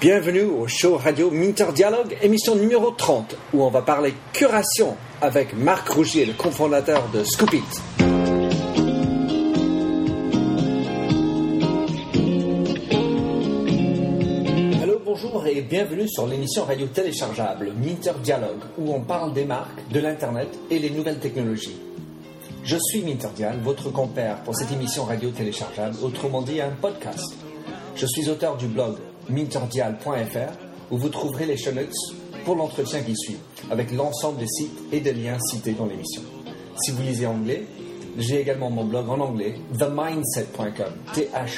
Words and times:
Bienvenue 0.00 0.44
au 0.44 0.66
show 0.66 0.96
radio 0.96 1.30
Minter 1.30 1.66
Dialogue, 1.74 2.16
émission 2.22 2.54
numéro 2.54 2.90
30, 2.90 3.36
où 3.52 3.62
on 3.62 3.68
va 3.68 3.82
parler 3.82 4.14
curation 4.32 4.96
avec 5.20 5.54
Marc 5.54 5.90
Rougier, 5.90 6.24
le 6.24 6.32
cofondateur 6.32 7.06
de 7.10 7.22
Scoopit. 7.22 7.60
Allô, 14.82 15.02
bonjour 15.04 15.46
et 15.46 15.60
bienvenue 15.60 16.08
sur 16.08 16.26
l'émission 16.26 16.64
radio 16.64 16.86
téléchargeable 16.86 17.74
Minter 17.76 18.18
Dialogue, 18.22 18.62
où 18.78 18.94
on 18.94 19.02
parle 19.02 19.34
des 19.34 19.44
marques, 19.44 19.86
de 19.92 20.00
l'Internet 20.00 20.48
et 20.70 20.78
les 20.78 20.88
nouvelles 20.88 21.18
technologies. 21.18 21.76
Je 22.64 22.78
suis 22.78 23.02
Minterdial, 23.02 23.58
votre 23.62 23.90
compère 23.90 24.36
pour 24.44 24.56
cette 24.56 24.72
émission 24.72 25.04
radio 25.04 25.28
téléchargeable, 25.28 25.96
autrement 26.02 26.40
dit 26.40 26.62
un 26.62 26.70
podcast. 26.70 27.34
Je 27.96 28.06
suis 28.06 28.30
auteur 28.30 28.56
du 28.56 28.66
blog 28.66 28.96
minterdial.fr 29.30 30.70
où 30.90 30.98
vous 30.98 31.08
trouverez 31.08 31.46
les 31.46 31.56
show 31.56 31.70
pour 32.44 32.56
l'entretien 32.56 33.00
qui 33.00 33.16
suit, 33.16 33.38
avec 33.70 33.92
l'ensemble 33.92 34.38
des 34.38 34.48
sites 34.48 34.78
et 34.92 35.00
des 35.00 35.12
liens 35.12 35.38
cités 35.50 35.72
dans 35.72 35.86
l'émission. 35.86 36.22
Si 36.82 36.90
vous 36.90 37.02
lisez 37.02 37.26
anglais, 37.26 37.64
j'ai 38.18 38.40
également 38.40 38.70
mon 38.70 38.84
blog 38.84 39.08
en 39.08 39.20
anglais, 39.20 39.54
themindset.com, 39.78 40.92
T-H-E-M-Y-N-D-S-E-T. 41.14 41.54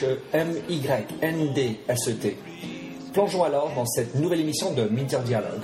Plongeons 3.13 3.45
alors 3.45 3.71
dans 3.75 3.87
cette 3.87 4.15
nouvelle 4.17 4.41
émission 4.41 4.73
de 4.73 4.85
Minter 4.85 5.21
Dialogue. 5.25 5.63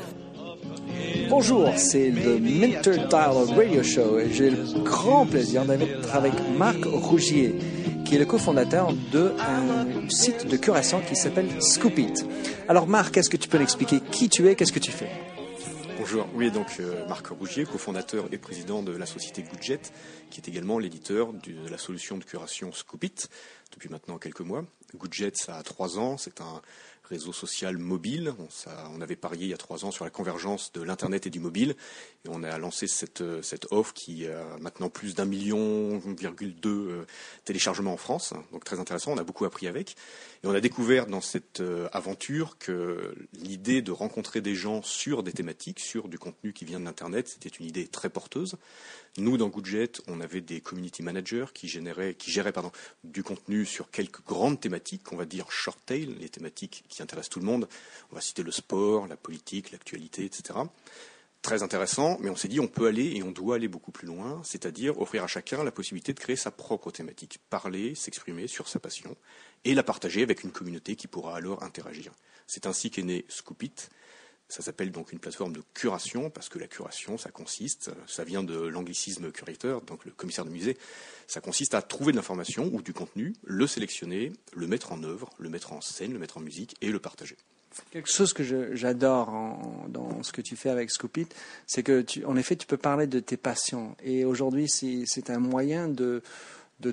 Bonjour, 1.29 1.69
c'est 1.77 2.11
le 2.11 2.39
Minter 2.39 3.07
Dialogue 3.09 3.51
Radio 3.51 3.83
Show 3.83 4.19
et 4.19 4.31
j'ai 4.33 4.51
le 4.51 4.83
grand 4.83 5.27
plaisir 5.27 5.65
d'être 5.65 6.15
avec 6.15 6.33
Marc 6.57 6.85
Rougier, 6.85 7.55
qui 8.09 8.15
est 8.15 8.19
le 8.19 8.25
cofondateur 8.25 8.95
d'un 9.13 10.09
site 10.09 10.47
de 10.47 10.57
curation 10.57 11.03
qui 11.03 11.15
s'appelle 11.15 11.61
Scoopit. 11.61 12.15
Alors 12.67 12.87
Marc, 12.87 13.19
est-ce 13.19 13.29
que 13.29 13.37
tu 13.37 13.51
peux 13.51 13.59
m'expliquer 13.59 14.01
qui 14.01 14.31
tu 14.31 14.49
es, 14.49 14.55
qu'est-ce 14.55 14.73
que 14.73 14.79
tu 14.79 14.93
fais? 14.93 15.11
Bonjour, 15.99 16.27
oui, 16.35 16.51
donc 16.51 16.69
euh, 16.81 17.07
Marc 17.07 17.27
Rougier, 17.27 17.67
cofondateur 17.67 18.25
et 18.33 18.39
président 18.39 18.83
de 18.83 18.97
la 18.97 19.05
société 19.05 19.43
Goodjet, 19.43 19.81
qui 20.31 20.41
est 20.41 20.49
également 20.49 20.79
l'éditeur 20.79 21.35
de 21.35 21.69
la 21.71 21.77
solution 21.77 22.17
de 22.17 22.25
curation 22.25 22.73
Scoopit 22.73 23.29
depuis 23.75 23.91
maintenant 23.91 24.17
quelques 24.17 24.41
mois. 24.41 24.65
Goodjet, 24.97 25.31
ça 25.35 25.57
a 25.57 25.63
trois 25.63 25.99
ans, 25.99 26.17
c'est 26.17 26.41
un 26.41 26.63
réseau 27.09 27.33
social 27.33 27.79
mobile. 27.79 28.35
On, 28.93 29.01
avait 29.01 29.17
parié 29.17 29.45
il 29.45 29.51
y 29.51 29.55
a 29.55 29.59
trois 29.59 29.85
ans 29.85 29.91
sur 29.91 30.05
la 30.05 30.11
convergence 30.11 30.73
de 30.73 30.83
l'Internet 30.83 31.27
et 31.27 31.31
du 31.31 31.41
mobile. 31.41 31.77
Et 32.25 32.29
on 32.29 32.43
a 32.43 32.59
lancé 32.59 32.87
cette, 32.87 33.23
cette 33.43 33.67
offre 33.71 33.95
qui 33.95 34.27
a 34.27 34.45
maintenant 34.61 34.91
plus 34.91 35.15
d'un 35.15 35.25
million, 35.25 35.99
virgule 35.99 36.55
deux 36.55 36.89
euh, 36.89 37.07
téléchargements 37.45 37.93
en 37.93 37.97
France. 37.97 38.35
Donc 38.53 38.65
très 38.65 38.81
intéressant, 38.81 39.13
on 39.13 39.19
a 39.19 39.25
beaucoup 39.25 39.45
appris 39.45 39.67
avec. 39.67 39.97
Et 40.43 40.47
on 40.47 40.55
a 40.55 40.61
découvert 40.61 41.07
dans 41.07 41.21
cette 41.21 41.61
euh, 41.61 41.89
aventure 41.93 42.59
que 42.59 43.15
l'idée 43.33 43.83
de 43.83 43.93
rencontrer 43.93 44.41
des 44.41 44.55
gens 44.55 44.83
sur 44.83 45.23
des 45.23 45.33
thématiques, 45.33 45.81
sur 45.81 46.09
du 46.09 46.19
contenu 46.19 46.53
qui 46.53 46.65
vient 46.65 46.81
de 46.81 46.85
l'Internet, 46.85 47.29
c'était 47.29 47.49
une 47.49 47.67
idée 47.67 47.87
très 47.87 48.11
porteuse. 48.11 48.57
Nous, 49.19 49.37
dans 49.37 49.49
Goodjet, 49.49 49.91
on 50.07 50.21
avait 50.21 50.41
des 50.41 50.61
community 50.61 51.03
managers 51.03 51.47
qui, 51.53 51.67
géraient 51.67 52.15
du 53.03 53.25
contenu 53.25 53.65
sur 53.65 53.91
quelques 53.91 54.25
grandes 54.25 54.61
thématiques, 54.61 55.03
qu'on 55.03 55.17
va 55.17 55.25
dire 55.25 55.51
short 55.51 55.79
tail, 55.85 56.15
les 56.21 56.29
thématiques 56.29 56.85
qui 56.89 57.03
intéressent 57.03 57.31
tout 57.31 57.41
le 57.41 57.47
monde. 57.47 57.69
On 58.13 58.15
va 58.15 58.21
citer 58.21 58.45
le 58.45 58.53
sport, 58.53 59.09
la 59.09 59.17
politique, 59.17 59.73
l'actualité, 59.73 60.25
etc. 60.25 60.61
Très 61.43 61.65
intéressant, 61.65 62.19
mais 62.21 62.31
on 62.31 62.37
s'est 62.37 62.49
dit 62.49 62.61
on 62.61 62.69
peut 62.69 62.87
aller 62.87 63.17
et 63.17 63.23
on 63.25 63.33
doit 63.33 63.57
aller 63.57 63.69
beaucoup 63.69 63.91
plus 63.91 64.07
loin, 64.07 64.41
c'est-à-dire 64.45 65.01
offrir 65.01 65.25
à 65.25 65.27
chacun 65.27 65.65
la 65.65 65.73
possibilité 65.73 66.13
de 66.13 66.21
créer 66.21 66.37
sa 66.37 66.53
propre 66.53 66.93
thématique, 66.93 67.39
parler, 67.51 67.97
s'exprimer 67.97 68.47
sur 68.47 68.69
sa 68.69 68.79
passion 68.79 69.17
et 69.65 69.75
la 69.75 69.83
partager 69.83 70.23
avec 70.23 70.45
une 70.45 70.53
communauté 70.53 70.95
qui 70.95 71.09
pourra 71.09 71.37
alors 71.37 71.65
interagir. 71.65 72.13
C'est 72.47 72.67
ainsi 72.67 72.91
qu'est 72.91 73.03
né 73.03 73.25
Scoopit, 73.29 73.75
ça 74.49 74.63
s'appelle 74.63 74.91
donc 74.91 75.13
une 75.13 75.19
plateforme 75.19 75.53
de 75.53 75.63
curation, 75.75 76.31
parce 76.31 76.49
que 76.49 76.59
la 76.59 76.67
curation, 76.67 77.19
ça 77.19 77.31
consiste, 77.31 77.91
ça 78.07 78.25
vient 78.25 78.43
de 78.43 78.59
l'anglicisme 78.59 79.31
curateur, 79.31 79.83
donc 79.83 80.05
le 80.05 80.11
commissaire 80.13 80.45
de 80.45 80.51
musée, 80.51 80.79
ça 81.27 81.41
consiste 81.41 81.75
à 81.75 81.83
trouver 81.83 82.13
de 82.13 82.17
l'information 82.17 82.71
ou 82.73 82.81
du 82.81 82.95
contenu, 82.95 83.35
le 83.45 83.67
sélectionner, 83.67 84.33
le 84.55 84.67
mettre 84.67 84.93
en 84.93 85.03
œuvre, 85.03 85.31
le 85.39 85.51
mettre 85.51 85.73
en 85.73 85.81
scène, 85.83 86.13
le 86.13 86.19
mettre 86.19 86.39
en 86.39 86.41
musique 86.41 86.77
et 86.81 86.91
le 86.91 86.99
partager. 86.99 87.37
Quelque 87.91 88.11
chose 88.11 88.33
que 88.33 88.75
j'adore 88.75 89.31
dans 89.89 90.23
ce 90.23 90.33
que 90.33 90.41
tu 90.41 90.57
fais 90.57 90.71
avec 90.71 90.91
Scoopit, 90.91 91.29
c'est 91.67 91.83
que, 91.83 92.05
en 92.25 92.37
effet, 92.37 92.57
tu 92.57 92.67
peux 92.67 92.77
parler 92.77 93.07
de 93.07 93.21
tes 93.21 93.37
passions. 93.37 93.95
Et 94.03 94.25
aujourd'hui, 94.25 94.69
c'est 94.69 95.31
un 95.31 95.39
moyen 95.39 95.89
de, 95.89 96.23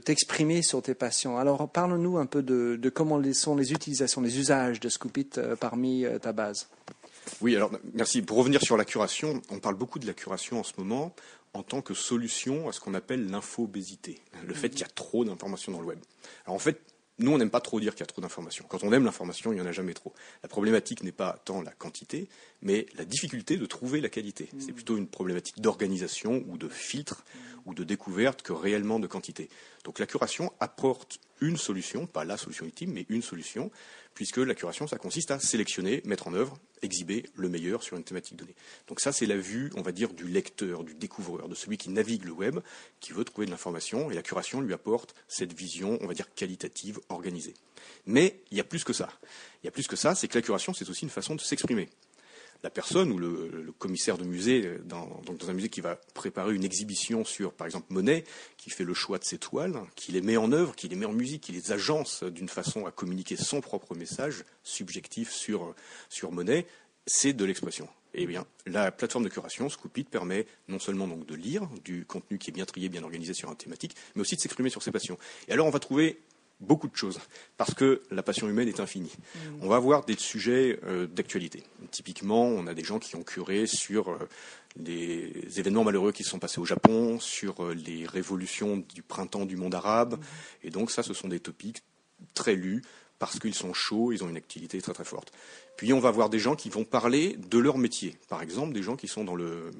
t'exprimer 0.04 0.62
sur 0.62 0.82
tes 0.82 0.94
passions. 0.94 1.38
Alors, 1.38 1.70
parle-nous 1.70 2.18
un 2.18 2.26
peu 2.26 2.44
de, 2.44 2.78
de, 2.80 2.90
comment 2.90 3.22
sont 3.34 3.56
les 3.56 3.72
utilisations, 3.72 4.22
les 4.22 4.38
usages 4.38 4.80
de 4.80 4.90
Scoopit 4.90 5.30
euh, 5.38 5.56
parmi 5.56 6.06
euh, 6.06 6.20
ta 6.20 6.34
base. 6.34 6.68
Oui, 7.42 7.56
alors 7.56 7.72
merci. 7.94 8.22
Pour 8.22 8.38
revenir 8.38 8.62
sur 8.62 8.78
la 8.78 8.86
curation, 8.86 9.42
on 9.50 9.60
parle 9.60 9.76
beaucoup 9.76 10.00
de 10.00 10.08
la 10.08 10.14
curation 10.14 10.60
en 10.60 10.64
ce 10.64 10.74
moment 10.78 11.16
en 11.54 11.64
tant 11.64 11.82
que 11.82 11.94
solution 11.94 12.68
à 12.68 12.74
ce 12.74 12.80
qu'on 12.80 12.94
appelle 12.94 13.30
l'infobésité, 13.30 14.20
le 14.46 14.54
fait 14.54 14.70
qu'il 14.70 14.82
y 14.82 14.84
a 14.84 14.90
trop 14.94 15.24
d'informations 15.24 15.72
dans 15.72 15.80
le 15.80 15.88
web. 15.88 16.00
Alors 16.46 16.56
en 16.56 16.60
fait, 16.60 16.82
nous, 17.18 17.32
on 17.32 17.38
n'aime 17.38 17.50
pas 17.50 17.62
trop 17.62 17.80
dire 17.80 17.94
qu'il 17.94 18.02
y 18.02 18.04
a 18.04 18.08
trop 18.08 18.22
d'informations. 18.22 18.66
Quand 18.68 18.84
on 18.84 18.92
aime 18.92 19.06
l'information, 19.06 19.54
il 19.54 19.56
n'y 19.56 19.62
en 19.62 19.66
a 19.66 19.72
jamais 19.72 19.94
trop. 19.94 20.14
La 20.44 20.50
problématique 20.50 21.02
n'est 21.02 21.14
pas 21.14 21.40
tant 21.46 21.62
la 21.62 21.72
quantité, 21.72 22.28
mais 22.66 22.88
la 22.98 23.06
difficulté 23.06 23.58
de 23.58 23.66
trouver 23.66 24.02
la 24.02 24.10
qualité. 24.10 24.50
C'est 24.60 24.74
plutôt 24.74 24.98
une 24.98 25.08
problématique 25.08 25.62
d'organisation 25.62 26.44
ou 26.48 26.58
de 26.58 26.68
filtre 26.68 27.24
ou 27.66 27.74
de 27.74 27.84
découverte 27.84 28.42
que 28.42 28.54
réellement 28.54 29.00
de 29.00 29.08
quantité. 29.08 29.50
Donc 29.84 30.00
la 30.00 30.08
curation 30.08 30.52
apporte 30.60 31.20
une 31.42 31.58
solution, 31.58 32.08
pas 32.08 32.26
la 32.26 32.38
solution 32.38 32.66
ultime, 32.66 32.92
mais 32.94 33.06
une 33.10 33.22
solution, 33.22 33.72
puisque 34.16 34.38
la 34.38 34.56
curation, 34.56 34.88
ça 34.88 34.98
consiste 34.98 35.30
à 35.30 35.40
sélectionner, 35.40 36.02
mettre 36.06 36.28
en 36.28 36.34
œuvre, 36.34 36.58
exhiber 36.82 37.26
le 37.36 37.50
meilleur 37.50 37.84
sur 37.84 37.98
une 37.98 38.04
thématique 38.04 38.36
donnée. 38.36 38.56
Donc 38.88 39.00
ça, 39.00 39.12
c'est 39.12 39.26
la 39.26 39.38
vue, 39.38 39.72
on 39.76 39.82
va 39.82 39.92
dire, 39.92 40.14
du 40.14 40.26
lecteur, 40.26 40.84
du 40.84 40.96
découvreur, 40.96 41.50
de 41.50 41.56
celui 41.56 41.78
qui 41.78 41.90
navigue 41.90 42.26
le 42.26 42.32
web, 42.32 42.60
qui 43.00 43.14
veut 43.14 43.26
trouver 43.26 43.46
de 43.46 43.52
l'information, 43.52 44.10
et 44.10 44.16
la 44.16 44.22
curation 44.24 44.62
lui 44.62 44.74
apporte 44.74 45.14
cette 45.28 45.54
vision, 45.54 46.00
on 46.02 46.08
va 46.08 46.14
dire, 46.14 46.34
qualitative, 46.34 47.00
organisée. 47.10 47.54
Mais 48.06 48.42
il 48.50 48.58
y 48.58 48.62
a 48.62 48.64
plus 48.64 48.84
que 48.84 48.94
ça. 48.94 49.10
Il 49.62 49.66
y 49.66 49.70
a 49.70 49.72
plus 49.72 49.88
que 49.88 49.96
ça, 49.96 50.16
c'est 50.16 50.28
que 50.28 50.38
la 50.38 50.42
curation, 50.42 50.74
c'est 50.74 50.90
aussi 50.90 51.04
une 51.04 51.12
façon 51.12 51.36
de 51.36 51.42
s'exprimer 51.42 51.90
la 52.64 52.70
personne 52.70 53.12
ou 53.12 53.18
le, 53.18 53.74
commissaire 53.78 54.18
de 54.18 54.24
musée, 54.24 54.66
euh, 54.66 54.80
dans, 54.86 55.22
un 55.48 55.54
musée 55.54 55.70
qui 55.70 55.82
va 55.82 55.96
préparer 56.14 56.56
une 56.56 56.64
exhibition 56.64 57.24
sur, 57.26 57.54
par 57.54 57.68
exemple, 57.68 57.88
Monet, 57.90 58.24
qui 58.58 58.70
fait 58.70 58.84
le 58.84 58.94
choix 58.94 59.20
de 59.20 59.24
ses 59.24 59.38
toiles, 59.38 59.80
qui 59.96 60.12
les 60.12 60.22
met 60.22 60.38
en 60.38 60.52
œuvre, 60.52 60.76
qui 60.76 60.88
les 60.88 60.96
met 60.96 61.06
en 61.06 61.14
musique, 61.14 61.44
qui 61.44 61.52
les 61.52 61.72
agence 61.72 62.24
d'une 62.24 62.50
façon 62.50 62.86
à 62.86 62.92
communiquer 62.92 63.36
son 63.36 63.62
propre 63.62 63.96
message 63.96 64.44
subjectif 64.64 65.32
sur, 65.32 65.76
sur 66.10 66.32
Monet, 66.32 66.66
c'est 67.06 67.34
de 67.34 67.46
l'expression. 67.46 67.88
Eh 68.18 68.26
bien, 68.26 68.46
la 68.66 68.92
plateforme 68.92 69.26
de 69.26 69.30
curation, 69.30 69.70
Scoopit, 69.70 70.06
permet 70.06 70.48
non 70.70 70.80
seulement 70.80 71.08
de 71.08 71.36
lire 71.36 71.68
du 71.84 72.06
contenu 72.06 72.38
qui 72.38 72.50
est 72.50 72.54
bien 72.54 72.66
trié, 72.66 72.88
bien 72.88 73.04
organisé 73.04 73.34
sur 73.34 73.50
une 73.50 73.58
thématique, 73.58 73.96
mais 74.16 74.22
aussi 74.22 74.38
de 74.38 74.42
s'exprimer 74.42 74.70
sur 74.70 74.82
ses 74.82 74.92
passions. 74.92 75.18
Et 75.50 75.52
alors, 75.52 75.68
on 75.68 75.72
va 75.72 75.80
trouver 75.80 76.22
beaucoup 76.60 76.88
de 76.88 76.96
choses, 76.96 77.20
parce 77.58 77.74
que 77.74 78.02
la 78.12 78.24
passion 78.24 78.48
humaine 78.48 78.68
est 78.68 78.80
infinie. 78.80 79.14
Mm. 79.36 79.40
On 79.62 79.68
va 79.68 79.76
avoir 79.76 80.06
des 80.06 80.16
sujets 80.16 80.80
euh, 80.84 81.08
d'actualité. 81.08 81.64
Typiquement, 81.92 82.44
on 82.44 82.68
a 82.68 82.74
des 82.74 82.84
gens 82.84 83.00
qui 83.00 83.16
ont 83.16 83.24
curé 83.24 83.68
sur 83.68 84.10
euh, 84.10 84.18
les 84.78 85.60
événements 85.60 85.84
malheureux 85.84 86.12
qui 86.12 86.24
se 86.24 86.30
sont 86.30 86.40
passés 86.40 86.60
au 86.60 86.66
Japon, 86.66 87.20
sur 87.20 87.64
euh, 87.64 87.74
les 87.74 88.06
révolutions 88.06 88.78
du 88.94 89.02
printemps 89.02 89.46
du 89.46 89.58
monde 89.58 89.76
arabe, 89.76 90.14
mm. 90.14 90.68
et 90.68 90.70
donc 90.70 90.92
ça, 90.92 91.04
ce 91.04 91.14
sont 91.14 91.28
des 91.28 91.40
topics 91.40 91.84
très 92.34 92.56
lus, 92.56 92.82
parce 93.20 93.40
qu'ils 93.40 93.56
sont 93.56 93.74
chauds, 93.74 94.12
ils 94.12 94.24
ont 94.24 94.30
une 94.30 94.38
activité 94.38 94.82
très 94.82 94.94
très 94.94 95.06
forte. 95.06 95.32
Puis 95.78 95.94
on 95.94 96.00
va 96.00 96.10
avoir 96.10 96.30
des 96.30 96.40
gens 96.40 96.56
qui 96.56 96.70
vont 96.70 96.84
parler 96.84 97.38
de 97.38 97.58
leur 97.58 97.78
métier. 97.78 98.18
Par 98.30 98.42
exemple, 98.42 98.74
des 98.74 98.84
gens 98.84 98.96
qui 98.96 99.08
sont 99.08 99.24
dans 99.24 99.36
le 99.36 99.72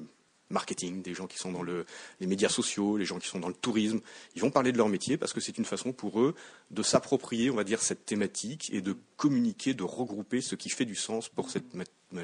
marketing, 0.50 1.02
des 1.02 1.14
gens 1.14 1.26
qui 1.26 1.38
sont 1.38 1.52
dans 1.52 1.62
les 1.62 2.26
médias 2.26 2.48
sociaux, 2.48 2.96
les 2.96 3.04
gens 3.04 3.18
qui 3.18 3.28
sont 3.28 3.40
dans 3.40 3.48
le 3.48 3.54
tourisme. 3.54 4.00
Ils 4.34 4.42
vont 4.42 4.50
parler 4.50 4.72
de 4.72 4.78
leur 4.78 4.88
métier 4.88 5.16
parce 5.16 5.32
que 5.32 5.40
c'est 5.40 5.58
une 5.58 5.64
façon 5.64 5.92
pour 5.92 6.20
eux 6.20 6.34
de 6.70 6.82
s'approprier, 6.82 7.50
on 7.50 7.56
va 7.56 7.64
dire, 7.64 7.82
cette 7.82 8.06
thématique 8.06 8.70
et 8.72 8.80
de 8.80 8.96
communiquer, 9.16 9.74
de 9.74 9.82
regrouper 9.82 10.40
ce 10.40 10.54
qui 10.54 10.68
fait 10.68 10.84
du 10.84 10.94
sens 10.94 11.28
pour 11.28 11.50
cette 11.50 11.66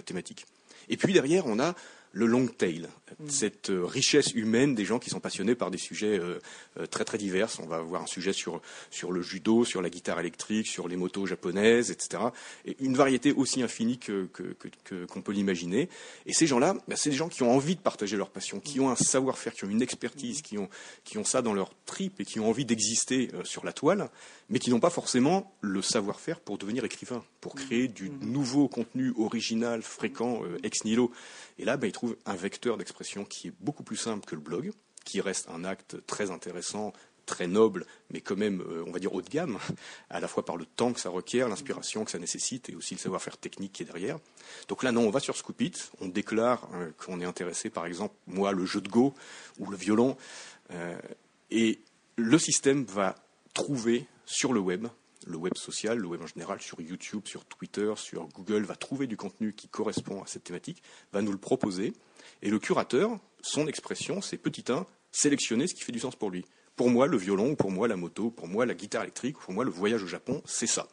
thématique. 0.04 0.46
Et 0.88 0.96
puis 0.96 1.12
derrière, 1.12 1.46
on 1.46 1.58
a 1.58 1.74
le 2.12 2.26
long 2.26 2.46
tail, 2.46 2.88
mm. 3.18 3.28
cette 3.28 3.70
euh, 3.70 3.84
richesse 3.84 4.32
humaine 4.34 4.74
des 4.74 4.84
gens 4.84 4.98
qui 4.98 5.10
sont 5.10 5.20
passionnés 5.20 5.54
par 5.54 5.70
des 5.70 5.78
sujets 5.78 6.18
euh, 6.18 6.38
euh, 6.78 6.86
très 6.86 7.04
très 7.04 7.18
divers. 7.18 7.48
On 7.58 7.66
va 7.66 7.76
avoir 7.76 8.02
un 8.02 8.06
sujet 8.06 8.32
sur, 8.32 8.60
sur 8.90 9.12
le 9.12 9.22
judo, 9.22 9.64
sur 9.64 9.80
la 9.80 9.88
guitare 9.88 10.20
électrique, 10.20 10.66
sur 10.66 10.88
les 10.88 10.96
motos 10.96 11.26
japonaises, 11.26 11.90
etc. 11.90 12.24
Et 12.66 12.76
une 12.80 12.94
variété 12.94 13.32
aussi 13.32 13.62
infinie 13.62 13.98
qu'on 13.98 14.28
que, 14.32 14.54
que, 14.84 15.20
peut 15.20 15.32
l'imaginer. 15.32 15.88
Et 16.26 16.32
ces 16.32 16.46
gens-là, 16.46 16.74
bah, 16.86 16.96
c'est 16.96 17.10
des 17.10 17.16
gens 17.16 17.28
qui 17.28 17.42
ont 17.42 17.52
envie 17.52 17.76
de 17.76 17.80
partager 17.80 18.16
leur 18.16 18.30
passion, 18.30 18.60
qui 18.60 18.80
ont 18.80 18.90
un 18.90 18.96
savoir-faire, 18.96 19.54
qui 19.54 19.64
ont 19.64 19.70
une 19.70 19.82
expertise, 19.82 20.42
qui 20.42 20.58
ont, 20.58 20.68
qui 21.04 21.16
ont 21.16 21.24
ça 21.24 21.42
dans 21.42 21.54
leur 21.54 21.72
trip 21.86 22.20
et 22.20 22.24
qui 22.24 22.40
ont 22.40 22.48
envie 22.48 22.64
d'exister 22.64 23.30
sur 23.44 23.64
la 23.64 23.72
toile, 23.72 24.10
mais 24.50 24.58
qui 24.58 24.70
n'ont 24.70 24.80
pas 24.80 24.90
forcément 24.90 25.54
le 25.60 25.80
savoir-faire 25.80 26.40
pour 26.40 26.58
devenir 26.58 26.84
écrivain, 26.84 27.24
pour 27.40 27.54
créer 27.54 27.88
du 27.88 28.10
mm. 28.10 28.18
nouveau 28.22 28.68
contenu 28.68 29.14
original, 29.16 29.82
fréquent, 29.82 30.42
ex 30.62 30.84
nihilo. 30.84 31.12
Et 31.62 31.64
là, 31.64 31.76
bah, 31.76 31.86
ils 31.86 31.92
trouvent 31.92 32.16
un 32.26 32.34
vecteur 32.34 32.76
d'expression 32.76 33.24
qui 33.24 33.46
est 33.46 33.54
beaucoup 33.60 33.84
plus 33.84 33.96
simple 33.96 34.26
que 34.26 34.34
le 34.34 34.40
blog, 34.40 34.72
qui 35.04 35.20
reste 35.20 35.48
un 35.48 35.62
acte 35.62 36.04
très 36.08 36.32
intéressant, 36.32 36.92
très 37.24 37.46
noble, 37.46 37.86
mais 38.10 38.20
quand 38.20 38.34
même, 38.34 38.62
euh, 38.62 38.82
on 38.84 38.90
va 38.90 38.98
dire, 38.98 39.14
haut 39.14 39.22
de 39.22 39.28
gamme, 39.28 39.60
à 40.10 40.18
la 40.18 40.26
fois 40.26 40.44
par 40.44 40.56
le 40.56 40.66
temps 40.66 40.92
que 40.92 40.98
ça 40.98 41.08
requiert, 41.08 41.48
l'inspiration 41.48 42.04
que 42.04 42.10
ça 42.10 42.18
nécessite 42.18 42.68
et 42.68 42.74
aussi 42.74 42.96
le 42.96 42.98
savoir-faire 42.98 43.36
technique 43.36 43.74
qui 43.74 43.84
est 43.84 43.86
derrière. 43.86 44.18
Donc 44.66 44.82
là, 44.82 44.90
non, 44.90 45.02
on 45.06 45.10
va 45.10 45.20
sur 45.20 45.36
Scoopit, 45.36 45.74
on 46.00 46.08
déclare 46.08 46.68
euh, 46.74 46.90
qu'on 46.98 47.20
est 47.20 47.24
intéressé, 47.24 47.70
par 47.70 47.86
exemple, 47.86 48.16
moi, 48.26 48.50
le 48.50 48.66
jeu 48.66 48.80
de 48.80 48.88
Go 48.88 49.14
ou 49.60 49.70
le 49.70 49.76
violon, 49.76 50.16
euh, 50.72 50.98
et 51.52 51.78
le 52.16 52.38
système 52.40 52.82
va 52.86 53.14
trouver 53.54 54.08
sur 54.26 54.52
le 54.52 54.58
web, 54.58 54.88
le 55.26 55.36
web 55.36 55.56
social, 55.56 55.98
le 55.98 56.06
web 56.06 56.22
en 56.22 56.26
général, 56.26 56.60
sur 56.60 56.80
YouTube, 56.80 57.26
sur 57.26 57.44
Twitter, 57.44 57.92
sur 57.96 58.28
Google, 58.28 58.62
va 58.64 58.76
trouver 58.76 59.06
du 59.06 59.16
contenu 59.16 59.52
qui 59.52 59.69
correspond 59.69 60.22
à 60.22 60.26
cette 60.26 60.44
thématique, 60.44 60.82
va 61.12 61.22
nous 61.22 61.32
le 61.32 61.38
proposer, 61.38 61.92
et 62.42 62.50
le 62.50 62.58
curateur, 62.58 63.19
son 63.42 63.66
expression, 63.66 64.20
c'est 64.20 64.38
petit 64.38 64.64
1, 64.70 64.86
sélectionner 65.10 65.66
ce 65.66 65.74
qui 65.74 65.82
fait 65.82 65.92
du 65.92 66.00
sens 66.00 66.16
pour 66.16 66.30
lui. 66.30 66.44
Pour 66.76 66.90
moi, 66.90 67.06
le 67.06 67.16
violon, 67.16 67.50
ou 67.50 67.56
pour 67.56 67.70
moi, 67.70 67.88
la 67.88 67.96
moto, 67.96 68.30
pour 68.30 68.48
moi, 68.48 68.66
la 68.66 68.74
guitare 68.74 69.02
électrique, 69.02 69.38
ou 69.40 69.44
pour 69.44 69.54
moi, 69.54 69.64
le 69.64 69.70
voyage 69.70 70.02
au 70.02 70.06
Japon, 70.06 70.42
c'est 70.46 70.66
ça. 70.66 70.88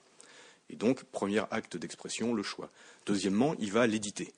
Et 0.70 0.76
donc, 0.76 1.04
premier 1.06 1.42
acte 1.52 1.78
d'expression, 1.78 2.34
le 2.34 2.44
choix. 2.44 2.70
Deuxièmement, 3.06 3.56
il 3.60 3.72
va 3.72 3.88
l'éditer 3.88 4.34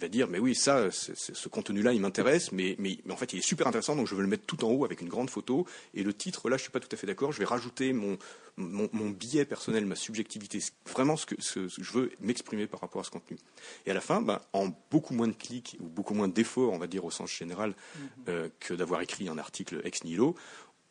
va 0.00 0.08
dire 0.08 0.28
mais 0.28 0.38
oui 0.38 0.54
ça 0.54 0.90
ce 0.90 1.48
contenu-là 1.48 1.92
il 1.92 2.00
m'intéresse 2.00 2.52
mais, 2.52 2.76
mais, 2.78 2.98
en 3.10 3.16
fait 3.16 3.32
il 3.32 3.38
est 3.38 3.42
super 3.46 3.66
intéressant 3.66 3.96
donc 3.96 4.08
je 4.08 4.14
veux 4.14 4.22
le 4.22 4.28
mettre 4.28 4.44
tout 4.46 4.64
en 4.64 4.70
haut 4.70 4.84
avec 4.84 5.00
une 5.00 5.08
grande 5.08 5.30
photo 5.30 5.66
et 5.94 6.02
le 6.02 6.12
titre 6.12 6.48
là 6.48 6.56
je 6.56 6.62
suis 6.62 6.72
pas 6.72 6.80
tout 6.80 6.88
à 6.90 6.96
fait 6.96 7.06
d'accord 7.06 7.32
je 7.32 7.38
vais 7.38 7.44
rajouter 7.44 7.92
mon, 7.92 8.18
mon, 8.56 9.10
billet 9.10 9.44
personnel 9.44 9.86
ma 9.86 9.94
subjectivité 9.94 10.58
vraiment 10.90 11.16
ce 11.16 11.26
que 11.26 11.36
je 11.38 11.92
veux 11.92 12.12
m'exprimer 12.20 12.66
par 12.66 12.80
rapport 12.80 13.00
à 13.00 13.04
ce 13.04 13.10
contenu 13.10 13.38
et 13.86 13.90
à 13.90 13.94
la 13.94 14.00
fin 14.00 14.22
ben, 14.22 14.40
en 14.52 14.68
beaucoup 14.90 15.14
moins 15.14 15.28
de 15.28 15.32
clics 15.32 15.76
ou 15.80 15.86
beaucoup 15.86 16.14
moins 16.14 16.28
d'efforts 16.28 16.72
on 16.72 16.78
va 16.78 16.86
dire 16.86 17.04
au 17.04 17.10
sens 17.10 17.30
général 17.30 17.70
mm-hmm. 17.70 18.08
euh, 18.28 18.48
que 18.60 18.74
d'avoir 18.74 19.02
écrit 19.02 19.28
un 19.28 19.38
article 19.38 19.80
ex 19.84 20.04
nihilo 20.04 20.34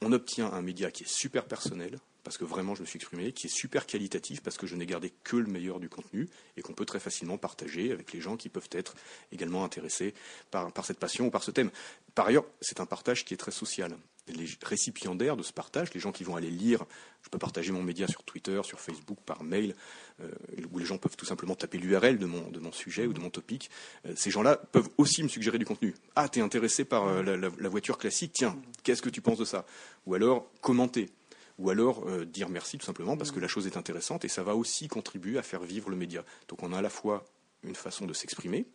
on 0.01 0.12
obtient 0.12 0.51
un 0.51 0.62
média 0.62 0.92
qui 0.92 1.03
est 1.03 1.09
super 1.09 1.45
personnel 1.45 2.00
parce 2.24 2.38
que 2.38 2.45
vraiment 2.45 2.75
je 2.75 2.81
me 2.81 2.86
suis 2.86 2.98
exprimé, 2.98 3.31
qui 3.31 3.48
est 3.48 3.50
super 3.50 3.86
qualitatif 3.86 4.42
parce 4.42 4.57
que 4.57 4.68
je 4.68 4.75
n'ai 4.75 4.86
gardé 4.86 5.12
que 5.24 5.38
le 5.38 5.48
meilleur 5.48 5.80
du 5.80 5.89
contenu 5.89 6.30
et 6.57 6.62
qu'on 6.62 6.74
peut 6.74 6.86
très 6.86 7.00
facilement 7.00 7.38
partager 7.38 7.92
avec 7.92 8.13
les 8.13 8.21
gens 8.21 8.38
qui 8.38 8.50
peuvent 8.50 8.69
être 8.71 8.95
également 9.31 9.63
intéressés 9.63 10.13
par, 10.51 10.71
cette 10.86 11.00
passion 11.00 11.27
ou 11.27 11.31
par 11.31 11.44
ce 11.44 11.51
thème. 11.51 11.71
Par 12.13 12.27
ailleurs, 12.27 12.45
c'est 12.62 12.80
un 12.80 12.86
partage 12.86 13.25
qui 13.25 13.33
est 13.33 13.38
très 13.38 13.51
social. 13.51 13.98
Les 14.27 14.45
récipiendaires 14.63 15.35
de 15.35 15.44
ce 15.44 15.51
partage, 15.51 15.94
les 15.94 16.00
gens 16.00 16.12
qui 16.12 16.23
vont 16.23 16.35
aller 16.35 16.51
lire, 16.51 16.85
je 17.23 17.29
peux 17.29 17.39
partager 17.39 17.71
mon 17.71 17.81
média 17.81 18.07
sur 18.07 18.23
Twitter, 18.23 18.62
sur 18.63 18.79
Facebook, 18.79 19.18
par 19.25 19.44
mail, 19.44 19.75
euh, 20.21 20.29
où 20.71 20.79
les 20.79 20.85
gens 20.85 20.97
peuvent 20.97 21.18
tout 21.18 21.25
simplement 21.25 21.56
taper 21.56 21.79
l'URL 21.79 22.18
de 22.18 22.25
mon, 22.25 22.50
de 22.50 22.59
mon 22.59 22.71
sujet 22.71 23.07
ou 23.07 23.13
de 23.13 23.19
mon 23.19 23.29
topic. 23.29 23.69
Euh, 24.06 24.13
ces 24.15 24.29
gens-là 24.29 24.57
peuvent 24.57 24.89
aussi 24.97 25.23
me 25.23 25.27
suggérer 25.27 25.57
du 25.57 25.65
contenu. 25.65 25.95
Ah, 26.15 26.29
t'es 26.29 26.41
intéressé 26.41 26.85
par 26.85 27.07
euh, 27.07 27.23
la 27.23 27.69
voiture 27.69 27.97
classique? 27.97 28.33
Tiens, 28.33 28.56
qu'est-ce 28.83 29.01
que 29.01 29.09
tu 29.09 29.21
penses 29.21 29.39
de 29.39 29.45
ça? 29.45 29.65
Ou 30.06 30.13
alors 30.13 30.50
commenter 30.62 31.09
ou 31.57 31.69
alors 31.69 32.09
dire 32.25 32.50
merci 32.50 32.79
tout 32.79 32.85
simplement 32.85 33.17
parce 33.17 33.29
que 33.29 33.39
la 33.39 33.47
chose 33.47 33.67
est 33.67 33.77
intéressante 33.77 34.25
et 34.25 34.29
ça 34.29 34.41
va 34.41 34.56
aussi 34.56 34.88
contribuer 34.88 35.38
à 35.38 35.44
faire 35.44 35.62
vivre 35.62 35.91
le 35.91 35.95
média. 35.95 36.24
Donc 36.47 36.63
on 36.63 36.74
a 36.74 36.79
à 36.79 36.81
la 36.81 36.89
fois 36.89 37.24
une 37.63 37.75
façon 37.75 38.07
de 38.07 38.13
s'exprimer, 38.13 38.65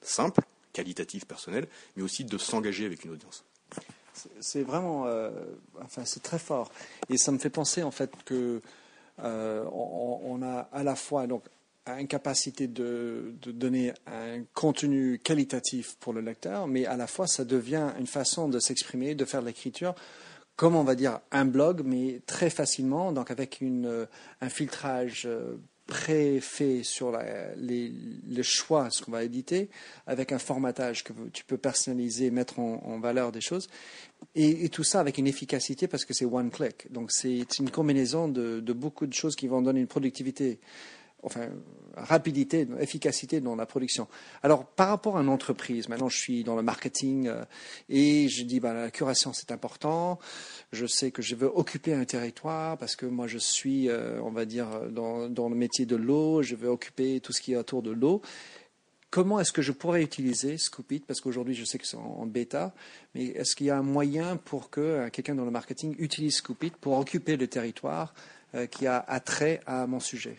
simple, 0.00 0.40
qualitative, 0.72 1.26
personnelle, 1.26 1.68
mais 1.96 2.02
aussi 2.02 2.24
de 2.24 2.38
s'engager 2.38 2.86
avec 2.86 3.04
une 3.04 3.10
audience. 3.10 3.44
C'est 4.40 4.62
vraiment, 4.62 5.06
euh, 5.06 5.30
enfin 5.82 6.02
c'est 6.04 6.22
très 6.22 6.38
fort. 6.38 6.70
Et 7.08 7.16
ça 7.16 7.32
me 7.32 7.38
fait 7.38 7.50
penser 7.50 7.82
en 7.82 7.90
fait 7.90 8.10
que 8.24 8.60
euh, 9.22 9.64
on, 9.72 10.42
a 10.42 10.68
à 10.72 10.82
la 10.82 10.96
fois 10.96 11.26
donc 11.26 11.44
une 11.86 12.06
capacité 12.08 12.66
de, 12.66 13.34
de, 13.42 13.50
donner 13.52 13.92
un 14.06 14.42
contenu 14.54 15.18
qualitatif 15.18 15.96
pour 16.00 16.12
le 16.12 16.20
lecteur, 16.20 16.66
mais 16.66 16.86
à 16.86 16.96
la 16.96 17.06
fois 17.06 17.26
ça 17.26 17.44
devient 17.44 17.90
une 17.98 18.06
façon 18.06 18.48
de 18.48 18.58
s'exprimer, 18.58 19.14
de 19.14 19.24
faire 19.24 19.42
l'écriture 19.42 19.94
comme 20.60 20.76
on 20.76 20.84
va 20.84 20.94
dire 20.94 21.20
un 21.32 21.46
blog, 21.46 21.80
mais 21.86 22.20
très 22.26 22.50
facilement, 22.50 23.12
donc 23.12 23.30
avec 23.30 23.62
une, 23.62 23.86
euh, 23.86 24.06
un 24.42 24.50
filtrage 24.50 25.26
préfait 25.90 26.82
sur 26.82 27.12
les, 27.56 27.92
le 28.30 28.42
choix, 28.42 28.88
ce 28.90 29.02
qu'on 29.02 29.10
va 29.10 29.24
éditer, 29.24 29.68
avec 30.06 30.32
un 30.32 30.38
formatage 30.38 31.04
que 31.04 31.12
tu 31.32 31.44
peux 31.44 31.58
personnaliser, 31.58 32.30
mettre 32.30 32.60
en, 32.60 32.98
valeur 33.00 33.32
des 33.32 33.40
choses, 33.40 33.68
et, 34.34 34.68
tout 34.70 34.84
ça 34.84 35.00
avec 35.00 35.18
une 35.18 35.26
efficacité 35.26 35.88
parce 35.88 36.04
que 36.04 36.14
c'est 36.14 36.24
one 36.24 36.50
click. 36.50 36.90
Donc 36.92 37.10
c'est 37.10 37.58
une 37.58 37.70
combinaison 37.70 38.28
de, 38.28 38.60
de, 38.60 38.72
beaucoup 38.72 39.06
de 39.06 39.12
choses 39.12 39.36
qui 39.36 39.48
vont 39.48 39.60
donner 39.60 39.80
une 39.80 39.88
productivité 39.88 40.60
enfin, 41.22 41.48
rapidité, 41.96 42.66
efficacité 42.78 43.40
dans 43.40 43.56
la 43.56 43.66
production. 43.66 44.08
Alors, 44.42 44.64
par 44.64 44.88
rapport 44.88 45.18
à 45.18 45.22
une 45.22 45.28
entreprise, 45.28 45.88
maintenant 45.88 46.08
je 46.08 46.18
suis 46.18 46.44
dans 46.44 46.56
le 46.56 46.62
marketing 46.62 47.28
euh, 47.28 47.44
et 47.88 48.28
je 48.28 48.44
dis, 48.44 48.60
ben, 48.60 48.72
la 48.72 48.90
curation 48.90 49.32
c'est 49.32 49.52
important. 49.52 50.18
Je 50.72 50.86
sais 50.86 51.10
que 51.10 51.22
je 51.22 51.34
veux 51.34 51.50
occuper 51.52 51.94
un 51.94 52.04
territoire 52.04 52.78
parce 52.78 52.96
que 52.96 53.06
moi 53.06 53.26
je 53.26 53.38
suis, 53.38 53.88
euh, 53.88 54.20
on 54.22 54.30
va 54.30 54.44
dire, 54.44 54.68
dans, 54.90 55.48
le 55.48 55.54
métier 55.54 55.86
de 55.86 55.96
l'eau, 55.96 56.42
je 56.42 56.54
veux 56.54 56.68
occuper 56.68 57.20
tout 57.20 57.32
ce 57.32 57.40
qui 57.40 57.52
est 57.52 57.56
autour 57.56 57.82
de 57.82 57.90
l'eau. 57.90 58.22
Comment 59.10 59.40
est-ce 59.40 59.50
que 59.50 59.62
je 59.62 59.72
pourrais 59.72 60.04
utiliser 60.04 60.56
Scoopit? 60.56 61.00
Parce 61.00 61.20
qu'aujourd'hui, 61.20 61.56
je 61.56 61.64
sais 61.64 61.78
que 61.78 61.86
c'est 61.86 61.96
en, 61.96 62.26
bêta, 62.26 62.72
mais 63.16 63.24
est-ce 63.24 63.56
qu'il 63.56 63.66
y 63.66 63.70
a 63.70 63.76
un 63.76 63.82
moyen 63.82 64.36
pour 64.36 64.70
que 64.70 64.80
euh, 64.80 65.10
quelqu'un 65.10 65.34
dans 65.34 65.44
le 65.44 65.50
marketing 65.50 65.96
utilise 65.98 66.36
Scoopit 66.36 66.70
pour 66.80 66.96
occuper 66.96 67.36
le 67.36 67.48
territoire 67.48 68.14
qui 68.72 68.88
a 68.88 68.98
attrait 69.06 69.60
à 69.64 69.86
mon 69.86 70.00
sujet? 70.00 70.36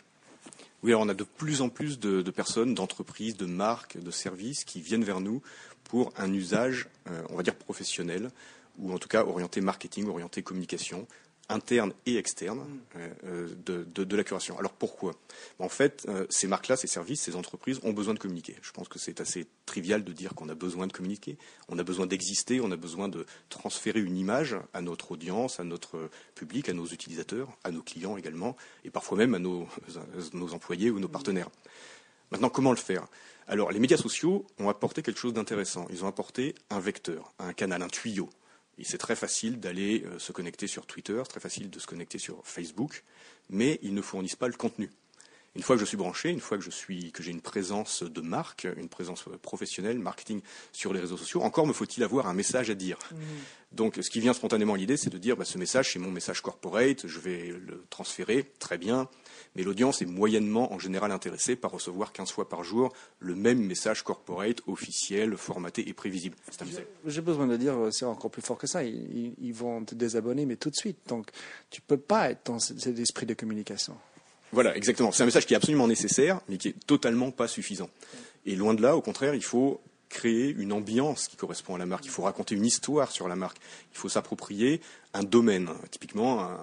Oui, 0.83 0.91
alors 0.91 1.01
on 1.01 1.09
a 1.09 1.13
de 1.13 1.23
plus 1.23 1.61
en 1.61 1.69
plus 1.69 1.99
de, 1.99 2.21
personnes, 2.31 2.73
d'entreprises, 2.73 3.37
de 3.37 3.45
marques, 3.45 4.01
de 4.01 4.11
services 4.11 4.63
qui 4.63 4.81
viennent 4.81 5.03
vers 5.03 5.19
nous 5.19 5.41
pour 5.83 6.11
un 6.17 6.33
usage, 6.33 6.87
euh, 7.09 7.21
on 7.29 7.35
va 7.35 7.43
dire 7.43 7.55
professionnel, 7.55 8.31
ou 8.79 8.91
en 8.91 8.97
tout 8.97 9.07
cas 9.07 9.23
orienté 9.23 9.61
marketing, 9.61 10.07
orienté 10.07 10.41
communication, 10.41 11.07
interne 11.51 11.93
et 12.05 12.17
externe 12.17 12.65
euh, 12.95 13.09
euh, 13.25 13.85
de, 13.85 14.15
la 14.15 14.23
curation. 14.23 14.57
Alors 14.57 14.71
pourquoi? 14.71 15.13
En 15.59 15.69
fait, 15.69 16.05
euh, 16.07 16.25
ces 16.29 16.47
marques-là, 16.47 16.75
ces 16.75 16.87
services, 16.87 17.21
ces 17.21 17.35
entreprises 17.35 17.79
ont 17.83 17.93
besoin 17.93 18.13
de 18.13 18.19
communiquer. 18.19 18.55
Je 18.61 18.71
pense 18.71 18.87
que 18.87 18.99
c'est 18.99 19.21
assez 19.21 19.47
trivial 19.65 20.03
de 20.03 20.13
dire 20.13 20.33
qu'on 20.33 20.49
a 20.49 20.55
besoin 20.55 20.87
de 20.87 20.93
communiquer. 20.93 21.37
On 21.69 21.77
a 21.77 21.83
besoin 21.83 22.07
d'exister, 22.07 22.61
on 22.61 22.71
a 22.71 22.75
besoin 22.75 23.07
de 23.07 23.25
transférer 23.49 23.99
une 23.99 24.17
image 24.17 24.55
à 24.73 24.81
notre 24.81 25.11
audience, 25.11 25.59
à 25.59 25.63
notre 25.63 26.09
public, 26.35 26.69
à 26.69 26.73
nos 26.73 26.85
utilisateurs, 26.85 27.49
à 27.63 27.71
nos 27.71 27.81
clients 27.81 28.17
également, 28.17 28.55
et 28.83 28.89
parfois 28.89 29.17
même 29.17 29.35
à 29.35 29.39
nos, 29.39 29.67
nos 30.33 30.53
employés 30.53 30.89
ou 30.89 30.99
nos 30.99 31.07
partenaires. 31.07 31.49
Maintenant, 32.31 32.49
comment 32.49 32.71
le 32.71 32.77
faire? 32.77 33.07
Alors, 33.47 33.71
les 33.71 33.79
médias 33.79 33.97
sociaux 33.97 34.45
ont 34.59 34.69
apporté 34.69 35.01
quelque 35.01 35.19
chose 35.19 35.33
d'intéressant. 35.33 35.85
Ils 35.89 36.05
ont 36.05 36.07
apporté 36.07 36.55
un 36.69 36.79
vecteur, 36.79 37.33
un 37.39 37.51
canal, 37.51 37.81
un 37.81 37.89
tuyau 37.89 38.29
c'est 38.83 38.97
très 38.97 39.15
facile 39.15 39.59
d'aller 39.59 40.03
euh, 40.05 40.19
se 40.19 40.31
connecter 40.31 40.67
sur 40.67 40.85
Twitter, 40.85 41.21
très 41.27 41.39
facile 41.39 41.69
de 41.69 41.79
se 41.79 41.87
connecter 41.87 42.17
sur 42.17 42.45
Facebook, 42.45 43.03
mais 43.49 43.79
ils 43.81 43.93
ne 43.93 44.01
fournissent 44.01 44.35
pas 44.35 44.47
le 44.47 44.53
contenu. 44.53 44.89
Une 45.55 45.63
fois 45.63 45.75
que 45.75 45.81
je 45.81 45.85
suis 45.85 45.97
branché, 45.97 46.29
une 46.29 46.39
fois 46.39 46.57
que 46.57 46.63
je 46.63 46.69
suis, 46.69 47.11
que 47.11 47.21
j'ai 47.23 47.31
une 47.31 47.41
présence 47.41 48.03
de 48.03 48.21
marque, 48.21 48.67
une 48.77 48.87
présence 48.87 49.25
professionnelle, 49.41 49.99
marketing 49.99 50.41
sur 50.71 50.93
les 50.93 50.99
réseaux 50.99 51.17
sociaux, 51.17 51.41
encore 51.41 51.67
me 51.67 51.73
faut-il 51.73 52.03
avoir 52.03 52.27
un 52.27 52.33
message 52.33 52.69
à 52.69 52.75
dire. 52.75 52.97
Mmh. 53.11 53.15
Donc, 53.73 53.99
ce 54.01 54.09
qui 54.09 54.19
vient 54.21 54.33
spontanément 54.33 54.75
à 54.75 54.77
l'idée, 54.77 54.97
c'est 54.97 55.09
de 55.09 55.17
dire, 55.17 55.35
bah, 55.35 55.45
ce 55.45 55.57
message, 55.57 55.91
c'est 55.91 55.99
mon 55.99 56.11
message 56.11 56.41
corporate, 56.41 57.05
je 57.05 57.19
vais 57.19 57.47
le 57.47 57.85
transférer, 57.89 58.51
très 58.59 58.77
bien 58.77 59.09
mais 59.55 59.63
l'audience 59.63 60.01
est 60.01 60.05
moyennement 60.05 60.73
en 60.73 60.79
général 60.79 61.11
intéressée 61.11 61.55
par 61.55 61.71
recevoir 61.71 62.13
15 62.13 62.31
fois 62.31 62.47
par 62.47 62.63
jour 62.63 62.93
le 63.19 63.35
même 63.35 63.59
message 63.59 64.03
corporate, 64.03 64.61
officiel, 64.67 65.35
formaté 65.35 65.87
et 65.87 65.93
prévisible. 65.93 66.35
J'ai 67.05 67.21
besoin 67.21 67.47
de 67.47 67.57
dire, 67.57 67.75
c'est 67.91 68.05
encore 68.05 68.31
plus 68.31 68.41
fort 68.41 68.57
que 68.57 68.67
ça. 68.67 68.83
Ils, 68.83 69.53
vont 69.53 69.83
te 69.83 69.95
désabonner, 69.95 70.45
mais 70.45 70.55
tout 70.55 70.69
de 70.69 70.75
suite. 70.75 70.97
Donc, 71.07 71.27
tu 71.69 71.81
ne 71.81 71.85
peux 71.85 72.01
pas 72.01 72.31
être 72.31 72.45
dans 72.45 72.59
cet 72.59 72.99
esprit 72.99 73.25
de 73.25 73.33
communication. 73.33 73.97
Voilà, 74.51 74.75
exactement. 74.75 75.11
C'est 75.11 75.23
un 75.23 75.25
message 75.25 75.45
qui 75.45 75.53
est 75.53 75.57
absolument 75.57 75.87
nécessaire, 75.87 76.41
mais 76.49 76.57
qui 76.57 76.69
est 76.69 76.85
totalement 76.85 77.31
pas 77.31 77.47
suffisant. 77.47 77.89
Et 78.45 78.55
loin 78.55 78.73
de 78.73 78.81
là, 78.81 78.95
au 78.95 79.01
contraire, 79.01 79.33
il 79.33 79.43
faut 79.43 79.81
créer 80.11 80.49
une 80.49 80.73
ambiance 80.73 81.27
qui 81.29 81.37
correspond 81.37 81.75
à 81.75 81.77
la 81.77 81.85
marque. 81.85 82.05
Il 82.05 82.11
faut 82.11 82.23
raconter 82.23 82.53
une 82.53 82.65
histoire 82.65 83.11
sur 83.11 83.27
la 83.29 83.35
marque. 83.35 83.57
Il 83.93 83.97
faut 83.97 84.09
s'approprier 84.09 84.81
un 85.13 85.23
domaine. 85.23 85.69
Typiquement, 85.89 86.41
un 86.41 86.59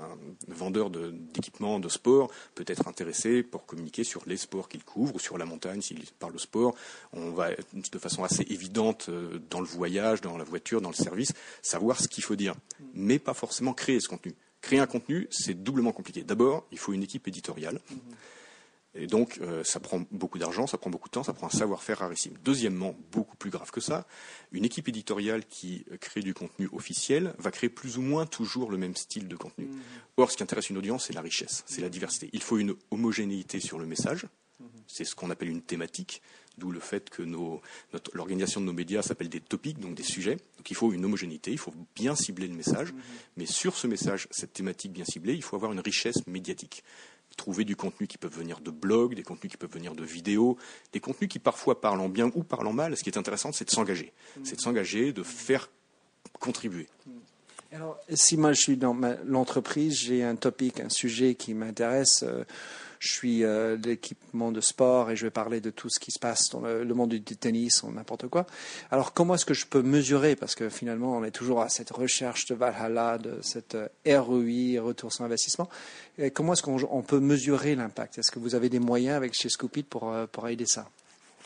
vendeur 0.48 0.90
d'équipements 0.90 1.80
de, 1.80 1.88
sport 1.88 2.30
peut 2.54 2.64
être 2.66 2.86
intéressé 2.86 3.42
pour 3.42 3.64
communiquer 3.64 4.04
sur 4.04 4.22
les 4.26 4.36
sports 4.36 4.68
qu'il 4.68 4.84
couvre 4.84 5.16
ou 5.16 5.18
sur 5.18 5.38
la 5.38 5.46
montagne 5.46 5.80
s'il 5.80 6.04
parle 6.18 6.34
de 6.34 6.38
sport. 6.38 6.74
On 7.14 7.30
va 7.30 7.50
de 7.52 7.98
façon 7.98 8.22
assez 8.22 8.46
évidente 8.50 9.06
euh, 9.08 9.40
dans 9.50 9.60
le 9.60 9.66
voyage, 9.66 10.20
dans 10.20 10.36
la 10.36 10.44
voiture, 10.44 10.82
dans 10.82 10.90
le 10.90 10.94
service, 10.94 11.32
savoir 11.62 12.00
ce 12.00 12.08
qu'il 12.08 12.24
faut 12.24 12.36
dire, 12.36 12.54
mais 12.92 13.18
pas 13.18 13.34
forcément 13.34 13.72
créer 13.72 14.00
ce 14.00 14.08
contenu. 14.08 14.34
Créer 14.60 14.80
un 14.80 14.86
contenu, 14.86 15.28
c'est 15.30 15.54
doublement 15.54 15.92
compliqué. 15.92 16.22
D'abord, 16.22 16.66
il 16.72 16.78
faut 16.78 16.92
une 16.92 17.02
équipe 17.02 17.28
éditoriale. 17.28 17.80
Et 18.94 19.06
donc, 19.06 19.38
euh, 19.40 19.62
ça 19.62 19.80
prend 19.80 20.02
beaucoup 20.10 20.38
d'argent, 20.38 20.66
ça 20.66 20.78
prend 20.78 20.90
beaucoup 20.90 21.08
de 21.08 21.12
temps, 21.12 21.22
ça 21.22 21.32
prend 21.32 21.46
un 21.46 21.50
savoir-faire 21.50 21.98
rarissime. 21.98 22.36
Deuxièmement, 22.42 22.96
beaucoup 23.12 23.36
plus 23.36 23.50
grave 23.50 23.70
que 23.70 23.80
ça, 23.80 24.06
une 24.50 24.64
équipe 24.64 24.88
éditoriale 24.88 25.44
qui 25.44 25.84
crée 26.00 26.20
du 26.20 26.34
contenu 26.34 26.68
officiel 26.72 27.34
va 27.38 27.50
créer 27.50 27.70
plus 27.70 27.98
ou 27.98 28.02
moins 28.02 28.26
toujours 28.26 28.70
le 28.70 28.78
même 28.78 28.96
style 28.96 29.28
de 29.28 29.36
contenu. 29.36 29.66
Mmh. 29.66 29.80
Or, 30.16 30.32
ce 30.32 30.36
qui 30.36 30.42
intéresse 30.42 30.70
une 30.70 30.78
audience, 30.78 31.06
c'est 31.06 31.12
la 31.12 31.20
richesse, 31.20 31.62
c'est 31.66 31.82
la 31.82 31.90
diversité. 31.90 32.30
Il 32.32 32.42
faut 32.42 32.58
une 32.58 32.74
homogénéité 32.90 33.60
sur 33.60 33.78
le 33.78 33.86
message, 33.86 34.24
mmh. 34.58 34.64
c'est 34.88 35.04
ce 35.04 35.14
qu'on 35.14 35.30
appelle 35.30 35.50
une 35.50 35.62
thématique. 35.62 36.22
D'où 36.58 36.70
le 36.70 36.80
fait 36.80 37.08
que 37.10 37.22
l'organisation 38.12 38.60
de 38.60 38.66
nos 38.66 38.72
médias 38.72 39.02
s'appelle 39.02 39.28
des 39.28 39.40
topics, 39.40 39.78
donc 39.78 39.94
des 39.94 40.02
sujets. 40.02 40.36
Donc 40.56 40.70
il 40.70 40.74
faut 40.74 40.92
une 40.92 41.04
homogénéité, 41.04 41.50
il 41.52 41.58
faut 41.58 41.74
bien 41.94 42.14
cibler 42.14 42.48
le 42.48 42.54
message, 42.54 42.92
mhm. 42.92 43.00
mais 43.36 43.46
sur 43.46 43.76
ce 43.76 43.86
message, 43.86 44.28
cette 44.30 44.52
thématique 44.52 44.92
bien 44.92 45.04
ciblée, 45.04 45.34
il 45.34 45.42
faut 45.42 45.56
avoir 45.56 45.72
une 45.72 45.80
richesse 45.80 46.26
médiatique 46.26 46.84
trouver 47.36 47.64
du 47.64 47.76
contenu 47.76 48.06
qui 48.06 48.18
peut 48.18 48.28
venir 48.28 48.60
de 48.60 48.70
blogs, 48.70 49.14
des 49.14 49.22
contenus 49.22 49.50
qui 49.50 49.56
peuvent 49.56 49.72
venir 49.72 49.94
de 49.94 50.04
vidéos, 50.04 50.58
des 50.92 51.00
contenus 51.00 51.30
qui 51.30 51.38
parfois 51.38 51.80
parlent 51.80 52.00
en 52.00 52.08
bien 52.08 52.30
ou 52.34 52.42
parlent 52.42 52.66
en 52.66 52.72
mal. 52.72 52.96
Ce 52.96 53.02
qui 53.02 53.08
est 53.08 53.16
intéressant, 53.16 53.52
c'est 53.52 53.64
de 53.64 53.70
s'engager. 53.70 54.12
Mhm. 54.36 54.44
C'est 54.44 54.56
de 54.56 54.60
s'engager, 54.60 55.12
de 55.12 55.22
faire 55.22 55.70
contribuer. 56.40 56.88
Mhm. 57.06 57.12
Alors, 57.70 57.98
si 58.14 58.36
moi 58.36 58.52
je 58.52 58.60
suis 58.60 58.76
dans 58.76 58.96
l'entreprise, 59.26 59.94
j'ai 59.98 60.24
un 60.24 60.36
topic, 60.36 60.80
un 60.80 60.88
sujet 60.88 61.34
qui 61.34 61.54
m'intéresse. 61.54 62.22
Euh, 62.22 62.44
je 62.98 63.12
suis 63.12 63.44
euh, 63.44 63.76
l'équipement 63.76 64.52
de 64.52 64.60
sport 64.60 65.10
et 65.10 65.16
je 65.16 65.24
vais 65.26 65.30
parler 65.30 65.60
de 65.60 65.70
tout 65.70 65.88
ce 65.90 66.00
qui 66.00 66.10
se 66.10 66.18
passe 66.18 66.50
dans 66.50 66.60
le, 66.60 66.84
monde 66.94 67.10
du, 67.10 67.22
tennis 67.22 67.82
ou 67.82 67.92
n'importe 67.92 68.28
quoi. 68.28 68.46
Alors 68.90 69.12
comment 69.12 69.34
est-ce 69.34 69.46
que 69.46 69.54
je 69.54 69.66
peux 69.66 69.82
mesurer? 69.82 70.36
Parce 70.36 70.54
que 70.54 70.68
finalement, 70.68 71.16
on 71.16 71.24
est 71.24 71.30
toujours 71.30 71.60
à 71.60 71.68
cette 71.68 71.90
recherche 71.90 72.46
de 72.46 72.54
Valhalla, 72.54 73.18
de 73.18 73.38
cette 73.42 73.74
euh, 73.74 73.88
ROI, 74.06 74.82
retour 74.82 75.12
sur 75.12 75.24
investissement. 75.24 75.68
Comment 76.34 76.54
est-ce 76.54 76.62
qu'on 76.62 77.02
peut 77.02 77.20
mesurer 77.20 77.76
l'impact? 77.76 78.18
Est-ce 78.18 78.32
que 78.32 78.40
vous 78.40 78.56
avez 78.56 78.68
des 78.68 78.80
moyens 78.80 79.16
avec 79.16 79.34
chez 79.34 79.48
Scoopit 79.48 79.84
pour, 79.84 80.12
pour 80.32 80.48
aider 80.48 80.66
ça? 80.66 80.88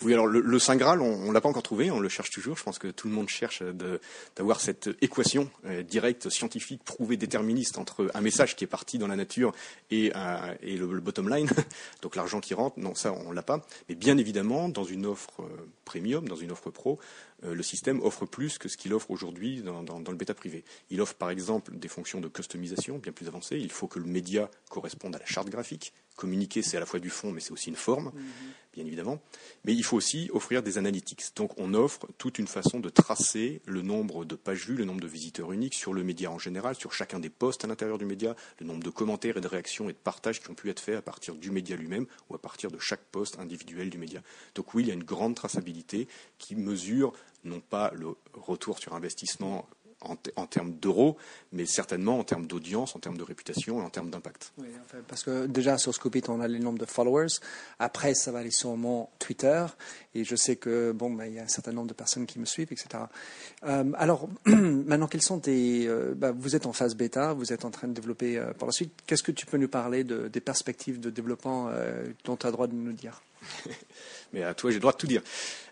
Oui, 0.05 0.13
alors 0.13 0.27
le, 0.27 0.59
Saint 0.59 0.77
Graal, 0.77 1.01
on, 1.01 1.29
ne 1.29 1.33
l'a 1.33 1.41
pas 1.41 1.49
encore 1.49 1.63
trouvé, 1.63 1.91
on 1.91 2.01
le 2.01 2.09
cherche 2.09 2.31
toujours. 2.31 2.57
Je 2.57 2.63
pense 2.63 2.79
que 2.79 2.89
tout 2.89 3.09
le 3.09 3.15
monde 3.15 3.29
cherche 3.29 3.63
d'avoir 4.37 4.61
cette 4.61 4.91
équation 5.01 5.51
euh, 5.67 5.83
directe, 5.83 6.29
scientifique, 6.29 6.83
prouvée, 6.85 7.17
déterministe 7.17 7.79
entre 7.79 8.11
un 8.15 8.21
message 8.21 8.57
qui 8.57 8.65
est 8.65 8.69
parti 8.69 8.99
dans 8.99 9.09
la 9.09 9.17
nature 9.17 9.53
et, 9.91 10.13
euh, 10.15 10.55
le, 10.63 11.01
bottom 11.01 11.29
line, 11.29 11.49
donc 12.03 12.17
l'argent 12.17 12.41
qui 12.41 12.55
rentre. 12.55 12.79
Non, 12.79 12.95
ça, 12.95 13.13
on 13.13 13.33
l'a 13.33 13.43
pas. 13.43 13.65
Mais 13.89 13.95
bien 13.95 14.19
évidemment, 14.19 14.69
dans 14.69 14.85
une 14.85 15.07
offre 15.07 15.41
euh, 15.41 15.69
premium, 15.85 16.29
dans 16.29 16.37
une 16.37 16.53
offre 16.53 16.71
pro, 16.71 16.99
le 17.43 17.63
système 17.63 18.01
offre 18.01 18.27
plus 18.27 18.59
que 18.59 18.69
ce 18.69 18.77
qu'il 18.77 18.95
offre 18.95 19.11
aujourd'hui 19.11 19.63
dans, 19.63 19.99
le 19.99 20.17
bêta 20.17 20.35
privé. 20.35 20.65
Il 20.91 21.01
offre 21.01 21.15
par 21.15 21.31
exemple 21.31 21.77
des 21.77 21.89
fonctions 21.89 22.21
de 22.21 22.29
customisation 22.29 22.99
bien 22.99 23.13
plus 23.13 23.29
avancées. 23.29 23.59
Il 23.59 23.71
faut 23.71 23.89
que 23.89 23.99
le 23.99 24.07
média 24.07 24.51
corresponde 24.71 25.17
à 25.17 25.19
la 25.19 25.27
charte 25.27 25.49
graphique. 25.49 25.93
Communiquer, 26.17 26.63
c'est 26.63 26.77
à 26.77 26.81
la 26.81 26.87
fois 26.87 27.01
du 27.01 27.11
fond, 27.11 27.33
mais 27.33 27.41
c'est 27.41 27.53
aussi 27.53 27.71
une 27.71 27.77
forme. 27.77 28.13
Mhm 28.15 28.23
bien 28.73 28.87
évidemment, 28.87 29.21
mais 29.65 29.75
il 29.75 29.85
faut 29.85 29.97
aussi 29.97 30.31
offrir 30.33 30.63
des 30.63 30.79
analytics. 30.79 31.37
Donc 31.37 31.53
on 31.59 31.75
offre 31.75 32.07
toute 32.17 32.39
une 32.39 32.47
façon 32.47 32.81
de 32.81 32.89
tracer 32.89 33.61
le 33.67 33.83
nombre 33.83 34.25
de 34.25 34.35
pages 34.35 34.67
vues, 34.67 34.77
le 34.77 34.85
nombre 34.85 35.01
de 35.01 35.07
visiteurs 35.07 35.53
uniques 35.53 35.75
sur 35.75 35.93
le 35.93 36.03
média 36.03 36.31
en 36.31 36.39
général, 36.39 36.75
sur 36.75 36.93
chacun 36.93 37.21
des 37.21 37.29
posts 37.29 37.65
à 37.65 37.69
l'intérieur 37.69 37.99
du 37.99 38.07
média, 38.07 38.35
le 38.59 38.67
nombre 38.67 38.83
de 38.83 38.91
commentaires 38.91 39.37
et 39.37 39.41
de 39.41 39.49
réactions 39.49 39.91
et 39.91 39.93
de 39.93 39.99
partages 39.99 40.41
qui 40.41 40.51
ont 40.51 40.55
pu 40.55 40.71
être 40.71 40.81
faits 40.81 40.97
à 40.97 41.03
partir 41.03 41.35
du 41.35 41.51
média 41.51 41.77
lui-même 41.77 42.07
ou 42.31 42.35
à 42.35 42.41
partir 42.41 42.71
de 42.71 42.79
chaque 42.79 43.05
poste 43.05 43.39
individuel 43.39 43.91
du 43.91 43.99
média. 43.99 44.23
Donc 44.55 44.75
oui, 44.75 44.85
il 44.85 44.89
y 44.89 44.91
a 44.91 44.95
une 44.95 45.05
grande 45.05 45.35
traçabilité 45.35 46.09
qui 46.39 46.57
mesure 46.57 47.13
non 47.45 47.61
pas 47.61 47.93
le 47.95 48.15
retour 48.35 48.79
sur 48.79 48.95
investissement 48.95 49.67
en, 50.37 50.47
termes 50.47 50.73
d'euros, 50.73 51.17
mais 51.53 51.67
certainement 51.67 52.19
en 52.19 52.25
termes 52.25 52.47
d'audience, 52.47 52.97
en 52.97 52.99
termes 52.99 53.17
de 53.17 53.23
réputation 53.23 53.81
et 53.81 53.85
en 53.85 53.91
termes 53.91 54.11
d'impact. 54.11 54.53
Oui, 54.59 54.69
parce 55.09 55.23
que 55.23 55.47
déjà 55.47 55.79
sur 55.79 55.95
Scoopit, 55.95 56.23
on 56.29 56.41
a 56.41 56.49
le 56.49 56.59
nombre 56.59 56.79
de 56.79 56.87
followers. 56.87 57.39
Après, 57.79 58.15
ça 58.15 58.33
va 58.33 58.41
aller 58.41 58.51
sur 58.51 58.77
mon 58.77 59.09
Twitter. 59.19 59.65
Et 60.15 60.25
je 60.25 60.37
sais 60.37 60.57
que 60.57 60.93
bon, 60.93 61.11
ben, 61.11 61.27
il 61.27 61.35
y 61.35 61.39
a 61.39 61.45
un 61.45 61.49
certain 61.49 61.73
nombre 61.73 61.89
de 61.89 61.95
personnes 61.95 62.27
qui 62.27 62.39
me 62.39 62.45
suivent, 62.45 62.73
etc. 62.73 63.05
Euh, 63.65 63.85
alors, 63.97 64.29
maintenant, 64.47 65.07
quels 65.07 65.23
sont 65.23 65.41
tes. 65.41 65.87
Euh, 65.87 66.15
ben, 66.15 66.33
vous 66.33 66.57
êtes 66.57 66.67
en 66.67 66.73
phase 66.73 66.95
bêta, 66.95 67.33
vous 67.33 67.53
êtes 67.53 67.65
en 67.65 67.71
train 67.71 67.89
de 67.89 67.95
développer 67.95 68.39
euh, 68.39 68.53
par 68.53 68.67
la 68.67 68.73
suite. 68.73 68.93
Qu'est-ce 69.07 69.23
que 69.23 69.33
tu 69.33 69.47
peux 69.47 69.59
nous 69.59 69.69
parler 69.69 70.05
de, 70.05 70.29
des 70.29 70.41
perspectives 70.41 71.01
de 71.01 71.11
développement 71.11 71.71
dont 72.25 72.37
tu 72.37 72.47
as 72.47 72.51
le 72.51 72.53
droit 72.53 72.67
de 72.67 72.75
nous 72.75 72.93
dire? 72.93 73.23
mais 74.33 74.43
à 74.43 74.55
toi, 74.55 74.71
j'ai 74.71 74.77
le 74.77 74.81
droit 74.81 74.93
de 74.93 74.99
tout 74.99 75.07
dire. 75.07 75.23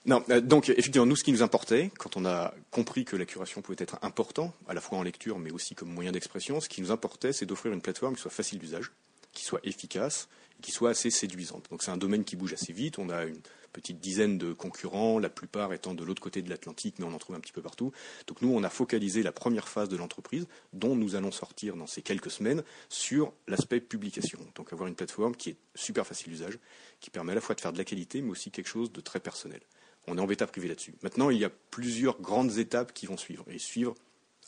Non, 0.06 0.24
euh, 0.30 0.40
donc 0.40 0.68
effectivement, 0.68 1.06
nous, 1.06 1.16
ce 1.16 1.24
qui 1.24 1.32
nous 1.32 1.42
importait, 1.42 1.90
quand 1.98 2.16
on 2.16 2.24
a 2.24 2.54
compris 2.70 3.04
que 3.04 3.16
la 3.16 3.26
curation 3.26 3.60
pouvait 3.62 3.76
être 3.78 3.98
important, 4.02 4.54
à 4.68 4.74
la 4.74 4.80
fois 4.80 4.98
en 4.98 5.02
lecture, 5.02 5.38
mais 5.38 5.50
aussi 5.50 5.74
comme 5.74 5.90
moyen 5.90 6.12
d'expression, 6.12 6.60
ce 6.60 6.68
qui 6.68 6.80
nous 6.80 6.90
importait, 6.90 7.32
c'est 7.32 7.46
d'offrir 7.46 7.72
une 7.72 7.82
plateforme 7.82 8.14
qui 8.14 8.22
soit 8.22 8.30
facile 8.30 8.58
d'usage, 8.58 8.92
qui 9.32 9.44
soit 9.44 9.60
efficace, 9.64 10.28
qui 10.60 10.72
soit 10.72 10.90
assez 10.90 11.10
séduisante. 11.10 11.66
Donc 11.70 11.82
c'est 11.82 11.90
un 11.90 11.96
domaine 11.96 12.24
qui 12.24 12.36
bouge 12.36 12.52
assez 12.52 12.72
vite. 12.72 12.98
On 12.98 13.10
a 13.10 13.24
une 13.24 13.40
petite 13.72 14.00
dizaine 14.00 14.38
de 14.38 14.52
concurrents, 14.52 15.18
la 15.18 15.28
plupart 15.28 15.72
étant 15.72 15.94
de 15.94 16.04
l'autre 16.04 16.20
côté 16.20 16.42
de 16.42 16.50
l'Atlantique, 16.50 16.96
mais 16.98 17.04
on 17.04 17.14
en 17.14 17.18
trouve 17.18 17.36
un 17.36 17.40
petit 17.40 17.52
peu 17.52 17.62
partout. 17.62 17.92
Donc 18.26 18.42
nous, 18.42 18.52
on 18.52 18.62
a 18.64 18.70
focalisé 18.70 19.22
la 19.22 19.32
première 19.32 19.68
phase 19.68 19.88
de 19.88 19.96
l'entreprise, 19.96 20.46
dont 20.72 20.96
nous 20.96 21.14
allons 21.14 21.30
sortir 21.30 21.76
dans 21.76 21.86
ces 21.86 22.02
quelques 22.02 22.30
semaines, 22.30 22.62
sur 22.88 23.32
l'aspect 23.46 23.80
publication. 23.80 24.40
Donc 24.54 24.72
avoir 24.72 24.88
une 24.88 24.96
plateforme 24.96 25.36
qui 25.36 25.50
est 25.50 25.56
super 25.74 26.06
facile 26.06 26.32
d'usage, 26.32 26.58
qui 27.00 27.10
permet 27.10 27.32
à 27.32 27.36
la 27.36 27.40
fois 27.40 27.54
de 27.54 27.60
faire 27.60 27.72
de 27.72 27.78
la 27.78 27.84
qualité, 27.84 28.22
mais 28.22 28.30
aussi 28.30 28.50
quelque 28.50 28.68
chose 28.68 28.92
de 28.92 29.00
très 29.00 29.20
personnel. 29.20 29.60
On 30.06 30.18
est 30.18 30.20
en 30.20 30.26
bêta 30.26 30.46
privé 30.46 30.68
là-dessus. 30.68 30.94
Maintenant, 31.02 31.30
il 31.30 31.38
y 31.38 31.44
a 31.44 31.50
plusieurs 31.70 32.20
grandes 32.20 32.58
étapes 32.58 32.92
qui 32.92 33.06
vont 33.06 33.16
suivre, 33.16 33.44
et 33.48 33.58
suivre 33.58 33.94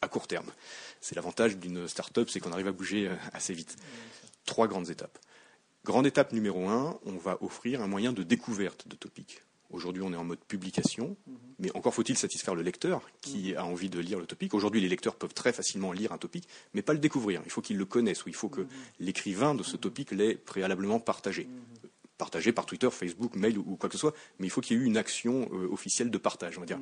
à 0.00 0.09
court 0.09 0.26
terme. 0.26 0.50
C'est 1.00 1.14
l'avantage 1.14 1.57
d'une 1.57 1.87
start-up, 1.87 2.28
c'est 2.28 2.40
qu'on 2.40 2.52
arrive 2.52 2.66
à 2.66 2.73
bouger 2.73 3.09
euh, 3.09 3.14
assez 3.33 3.54
vite. 3.54 3.76
Trois 4.45 4.66
grandes 4.66 4.90
étapes. 4.90 5.19
Grande 5.84 6.06
étape 6.06 6.32
numéro 6.32 6.68
un, 6.68 6.96
on 7.06 7.16
va 7.16 7.38
offrir 7.42 7.82
un 7.82 7.88
moyen 7.88 8.12
de 8.12 8.22
découverte 8.22 8.86
de 8.86 8.94
topics. 8.94 9.42
Aujourd'hui, 9.70 10.00
on 10.04 10.12
est 10.12 10.16
en 10.16 10.22
mode 10.22 10.38
publication, 10.38 11.16
mais 11.58 11.74
encore 11.74 11.92
faut-il 11.92 12.16
satisfaire 12.16 12.54
le 12.54 12.62
lecteur 12.62 13.00
qui 13.20 13.56
a 13.56 13.64
envie 13.64 13.90
de 13.90 13.98
lire 13.98 14.20
le 14.20 14.26
topic. 14.26 14.54
Aujourd'hui, 14.54 14.80
les 14.80 14.88
lecteurs 14.88 15.16
peuvent 15.16 15.34
très 15.34 15.52
facilement 15.52 15.90
lire 15.90 16.12
un 16.12 16.18
topic, 16.18 16.46
mais 16.72 16.82
pas 16.82 16.92
le 16.92 17.00
découvrir. 17.00 17.42
Il 17.46 17.50
faut 17.50 17.62
qu'ils 17.62 17.78
le 17.78 17.84
connaissent 17.84 18.24
ou 18.24 18.28
il 18.28 18.34
faut 18.34 18.48
que 18.48 18.64
l'écrivain 19.00 19.56
de 19.56 19.64
ce 19.64 19.76
topic 19.76 20.12
l'ait 20.12 20.36
préalablement 20.36 21.00
partagé. 21.00 21.48
Partagé 22.19 22.52
par 22.52 22.66
Twitter, 22.66 22.90
Facebook, 22.90 23.35
mail 23.35 23.59
ou, 23.59 23.76
quoi 23.76 23.88
que 23.88 23.95
ce 23.95 24.00
soit, 24.00 24.14
mais 24.38 24.47
il 24.47 24.50
faut 24.50 24.61
qu'il 24.61 24.76
y 24.76 24.81
ait 24.81 24.83
eu 24.83 24.87
une 24.87 24.97
action 24.97 25.49
euh, 25.52 25.69
officielle 25.73 26.11
de 26.11 26.19
partage, 26.19 26.57
on 26.59 26.61
va 26.61 26.66
dire. 26.66 26.78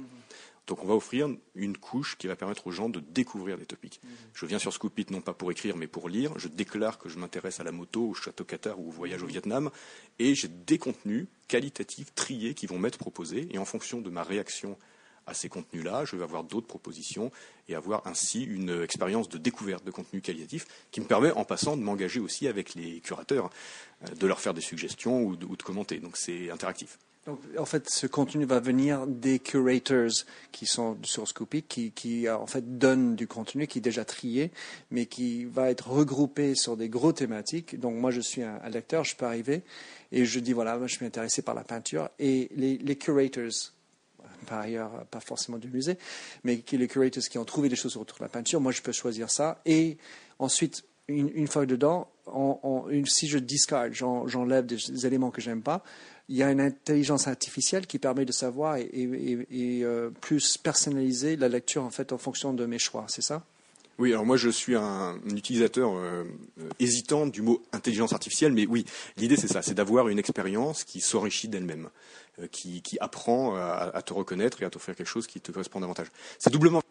Donc 0.66 0.84
on 0.84 0.86
va 0.86 0.94
offrir 0.94 1.28
une 1.54 1.76
couche 1.76 2.16
qui 2.16 2.26
va 2.26 2.36
permettre 2.36 2.66
aux 2.66 2.70
gens 2.70 2.88
de 2.88 3.00
découvrir 3.00 3.58
des 3.58 3.66
topics. 3.66 4.00
Mhm. 4.02 4.10
Je 4.34 4.46
viens 4.46 4.58
sur 4.58 4.72
Scoopit 4.72 5.06
non 5.10 5.20
pas 5.20 5.32
pour 5.32 5.50
écrire 5.50 5.76
mais 5.76 5.86
pour 5.86 6.08
lire. 6.08 6.32
Je 6.38 6.48
déclare 6.48 6.98
que 6.98 7.08
je 7.08 7.18
m'intéresse 7.18 7.58
à 7.60 7.64
la 7.64 7.72
moto, 7.72 8.10
au 8.10 8.14
château 8.14 8.44
Qatar 8.44 8.78
ou 8.78 8.88
au 8.88 8.90
voyage 8.90 9.22
au 9.22 9.26
mhm. 9.26 9.32
Vietnam. 9.32 9.70
Et 10.18 10.34
j'ai 10.34 10.48
des 10.48 10.78
contenus 10.78 11.26
qualitatifs, 11.48 12.14
triés, 12.14 12.54
qui 12.54 12.66
vont 12.66 12.78
m'être 12.78 12.98
proposés. 12.98 13.48
Et 13.50 13.58
en 13.58 13.64
fonction 13.64 14.00
de 14.00 14.10
ma 14.10 14.22
réaction 14.22 14.78
à 15.30 15.34
ces 15.34 15.48
contenus-là, 15.48 16.04
je 16.04 16.16
vais 16.16 16.24
avoir 16.24 16.44
d'autres 16.44 16.66
propositions 16.66 17.30
et 17.68 17.74
avoir 17.74 18.06
ainsi 18.06 18.42
une 18.42 18.82
expérience 18.82 19.28
de 19.28 19.38
découverte 19.38 19.84
de 19.84 19.90
contenus 19.90 20.22
qualitatifs 20.22 20.66
qui 20.90 21.00
me 21.00 21.06
permet 21.06 21.30
en 21.30 21.44
passant 21.44 21.76
de 21.76 21.82
m'engager 21.82 22.20
aussi 22.20 22.48
avec 22.48 22.74
les 22.74 23.00
curateurs, 23.00 23.50
euh, 24.02 24.14
de 24.14 24.26
leur 24.26 24.40
faire 24.40 24.54
des 24.54 24.60
suggestions 24.60 25.22
ou 25.22 25.36
de, 25.36 25.62
commenter. 25.62 25.98
Donc 25.98 26.16
c'est 26.16 26.50
interactif 26.50 26.98
en 27.58 27.66
fait, 27.66 27.88
ce 27.90 28.06
contenu 28.06 28.44
va 28.46 28.60
venir 28.60 29.06
des 29.06 29.38
curators 29.38 30.24
qui 30.52 30.66
sont 30.66 30.96
sur 31.02 31.28
Scoopy, 31.28 31.62
qui, 31.62 31.92
qui 31.92 32.28
en 32.28 32.46
fait 32.46 32.78
donnent 32.78 33.14
du 33.14 33.28
contenu 33.28 33.66
qui 33.66 33.78
est 33.78 33.82
déjà 33.82 34.06
trié, 34.06 34.50
mais 34.90 35.04
qui 35.04 35.44
va 35.44 35.70
être 35.70 35.90
regroupé 35.90 36.54
sur 36.54 36.78
des 36.78 36.88
gros 36.88 37.12
thématiques. 37.12 37.78
Donc 37.78 37.94
moi, 37.94 38.10
je 38.10 38.22
suis 38.22 38.42
un, 38.42 38.58
lecteur, 38.70 39.04
je 39.04 39.14
peux 39.14 39.26
arriver 39.26 39.62
et 40.12 40.24
je 40.24 40.40
dis 40.40 40.54
voilà, 40.54 40.78
moi, 40.78 40.86
je 40.86 40.94
suis 40.94 41.04
intéressé 41.04 41.42
par 41.42 41.54
la 41.54 41.62
peinture 41.62 42.08
et 42.18 42.50
les, 42.56 42.78
les 42.78 42.96
curators 42.96 43.74
par 44.46 44.60
ailleurs 44.60 45.04
pas 45.10 45.20
forcément 45.20 45.58
du 45.58 45.68
musée, 45.68 45.96
mais 46.44 46.62
les 46.72 46.88
curators 46.88 47.24
qui 47.24 47.38
ont 47.38 47.44
trouvé 47.44 47.68
des 47.68 47.76
choses 47.76 47.96
autour 47.96 48.18
de 48.18 48.24
la 48.24 48.28
peinture, 48.28 48.60
moi 48.60 48.72
je 48.72 48.82
peux 48.82 48.92
choisir 48.92 49.30
ça. 49.30 49.60
Et 49.66 49.98
ensuite, 50.38 50.84
une, 51.08 51.30
une 51.34 51.48
fois 51.48 51.66
dedans, 51.66 52.08
si 53.06 53.28
je 53.28 53.38
discard, 53.38 53.92
j'enlève 53.92 54.66
des 54.66 55.06
éléments 55.06 55.30
que 55.30 55.40
j'aime 55.40 55.62
pas, 55.62 55.82
il 56.28 56.36
y 56.36 56.42
a 56.42 56.50
une 56.50 56.60
intelligence 56.60 57.26
artificielle 57.26 57.86
qui 57.86 57.98
permet 57.98 58.24
de 58.24 58.32
savoir 58.32 58.76
et, 58.76 58.88
euh, 59.82 60.10
plus 60.20 60.56
personnaliser 60.56 61.36
la 61.36 61.48
lecture 61.48 61.82
en 61.82 61.90
fait 61.90 62.12
en 62.12 62.18
fonction 62.18 62.54
de 62.54 62.66
mes 62.66 62.78
choix, 62.78 63.04
c'est 63.08 63.22
ça? 63.22 63.44
Oui, 64.00 64.12
alors 64.12 64.24
moi 64.24 64.38
je 64.38 64.48
suis 64.48 64.74
un, 64.74 65.20
utilisateur 65.26 65.92
euh, 65.94 66.24
hésitant 66.78 67.26
du 67.26 67.42
mot 67.42 67.62
intelligence 67.72 68.14
artificielle, 68.14 68.52
mais 68.52 68.66
oui, 68.66 68.86
l'idée 69.18 69.36
c'est 69.36 69.46
ça, 69.46 69.60
c'est 69.60 69.74
d'avoir 69.74 70.08
une 70.08 70.18
expérience 70.18 70.84
qui 70.84 71.00
s'enrichit 71.00 71.48
d'elle-même, 71.48 71.90
euh, 72.38 72.46
qui, 72.46 72.82
apprend 73.00 73.56
à, 73.56 74.00
te 74.02 74.14
reconnaître 74.14 74.62
et 74.62 74.64
à 74.64 74.70
t'offrir 74.70 74.96
quelque 74.96 75.06
chose 75.06 75.26
qui 75.26 75.40
te 75.40 75.52
correspond 75.52 75.80
davantage. 75.80 76.08
C'est 76.38 76.50
doublement 76.50 76.82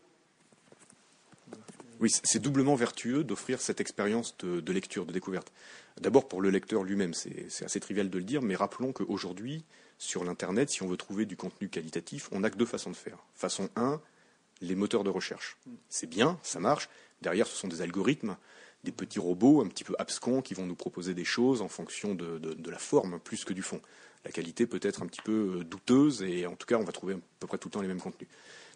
oui, 2.00 2.10
c'est 2.24 2.40
doublement 2.40 2.76
vertueux 2.76 3.26
d'offrir 3.26 3.60
cette 3.60 3.82
expérience 3.82 4.38
de, 4.38 4.72
lecture, 4.72 5.06
de 5.06 5.12
découverte. 5.12 5.52
D'abord 6.00 6.30
pour 6.30 6.42
le 6.42 6.50
lecteur 6.50 6.84
lui-même, 6.84 7.14
c'est 7.14 7.66
assez 7.66 7.82
trivial 7.82 8.10
de 8.10 8.18
le 8.18 8.24
dire, 8.24 8.42
mais 8.42 8.56
rappelons 8.56 8.94
qu'aujourd'hui, 8.94 9.66
sur 9.98 10.24
l'Internet, 10.24 10.70
si 10.70 10.82
on 10.82 10.88
veut 10.88 10.96
trouver 10.96 11.26
du 11.26 11.36
contenu 11.36 11.68
qualitatif, 11.68 12.30
on 12.32 12.40
n'a 12.40 12.50
que 12.50 12.56
deux 12.56 12.66
façons 12.66 12.90
de 12.90 12.96
faire. 12.96 13.18
Façon 13.36 13.68
1, 13.76 14.00
les 14.62 14.76
moteurs 14.76 15.04
de 15.04 15.10
recherche. 15.10 15.58
C'est 15.90 16.08
bien, 16.08 16.40
ça 16.44 16.60
marche. 16.60 16.90
Derrière, 17.22 17.48
ce 17.48 17.56
sont 17.56 17.68
des 17.68 17.82
algorithmes, 17.82 18.38
des 18.84 18.92
petits 18.92 19.20
robots 19.20 19.62
un 19.62 19.68
petit 19.68 19.84
peu 19.84 19.96
abscons 20.00 20.42
qui 20.42 20.54
vont 20.54 20.66
nous 20.66 20.76
proposer 20.76 21.14
des 21.14 21.26
choses 21.26 21.62
en 21.62 21.68
fonction 21.68 22.16
de, 22.16 22.38
de 22.38 22.72
la 22.72 22.80
forme 22.80 23.20
plus 23.20 23.44
que 23.46 23.54
du 23.54 23.62
fond. 23.62 23.82
La 24.26 24.32
qualité 24.32 24.68
peut 24.68 24.80
être 24.82 25.02
un 25.02 25.08
petit 25.08 25.22
peu 25.22 25.64
douteuse 25.64 26.24
et 26.24 26.46
en 26.46 26.56
tout 26.56 26.66
cas, 26.66 26.78
on 26.78 26.84
va 26.84 26.92
trouver 26.92 27.14
à 27.14 27.18
peu 27.40 27.48
près 27.48 27.58
tout 27.58 27.70
le 27.70 27.74
temps 27.74 27.82
les 27.82 27.88
mêmes 27.88 28.02
contenus. 28.02 28.30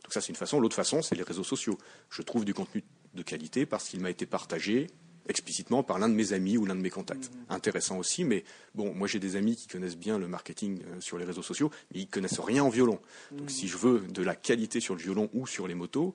Donc 0.03 0.13
ça, 0.13 0.21
c'est 0.21 0.29
une 0.29 0.35
façon. 0.35 0.59
L'autre 0.59 0.75
façon, 0.75 1.01
c'est 1.01 1.15
les 1.15 1.23
réseaux 1.23 1.43
sociaux. 1.43 1.77
Je 2.09 2.21
trouve 2.21 2.45
du 2.45 2.53
contenu 2.53 2.83
de 3.13 3.23
qualité 3.23 3.65
parce 3.65 3.89
qu'il 3.89 3.99
m'a 4.01 4.09
été 4.09 4.25
partagé 4.25 4.87
explicitement 5.27 5.84
par 5.84 6.00
l'un 6.00 6.10
de 6.10 6.13
mes 6.13 6.34
amis 6.34 6.58
ou 6.58 6.65
l'un 6.65 6.75
de 6.75 6.82
mes 6.82 6.89
contacts. 6.89 7.32
Intéressant 7.50 7.98
aussi, 7.98 8.24
mais 8.24 8.44
bon, 8.75 8.94
moi 8.94 9.08
j'ai 9.08 9.20
des 9.20 9.36
amis 9.36 9.56
qui 9.56 9.68
connaissent 9.68 9.98
bien 9.98 10.18
le 10.18 10.27
marketing 10.27 10.82
euh, 10.82 11.01
sur 11.01 11.18
les 11.18 11.25
réseaux 11.25 11.44
sociaux, 11.44 11.72
mais 11.94 12.01
ils 12.01 12.08
connaissent 12.08 12.39
rien 12.39 12.63
en 12.63 12.70
violon. 12.70 13.00
Donc 13.32 13.50
si 13.50 13.68
je 13.68 13.77
veux 13.77 14.00
de 14.00 14.22
la 14.22 14.36
qualité 14.36 14.80
sur 14.80 14.96
le 14.96 15.01
violon 15.01 15.30
ou 15.34 15.48
sur 15.48 15.68
les 15.68 15.75
motos, 15.75 16.13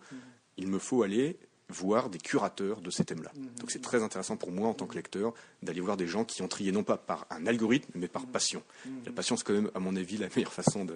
il 0.56 0.68
me 0.68 0.78
faut 0.78 1.02
aller 1.02 1.38
voir 1.70 2.08
des 2.08 2.18
curateurs 2.18 2.80
de 2.80 2.90
ces 2.90 3.04
thèmes-là. 3.04 3.30
Donc 3.60 3.70
c'est 3.70 3.82
très 3.82 4.02
intéressant 4.02 4.36
pour 4.36 4.50
moi 4.50 4.68
en 4.68 4.74
tant 4.74 4.86
que 4.86 4.94
lecteur 4.94 5.34
d'aller 5.62 5.80
voir 5.80 5.98
des 5.98 6.06
gens 6.06 6.24
qui 6.24 6.40
ont 6.40 6.48
trié 6.48 6.72
non 6.72 6.82
pas 6.82 6.96
par 6.96 7.26
un 7.30 7.46
algorithme, 7.46 7.92
mais 7.94 8.08
par 8.08 8.26
passion. 8.26 8.62
La 9.04 9.12
passion, 9.12 9.36
c'est 9.36 9.44
quand 9.44 9.52
même, 9.52 9.70
à 9.74 9.78
mon 9.78 9.94
avis, 9.94 10.16
la 10.16 10.28
meilleure 10.34 10.52
façon 10.52 10.86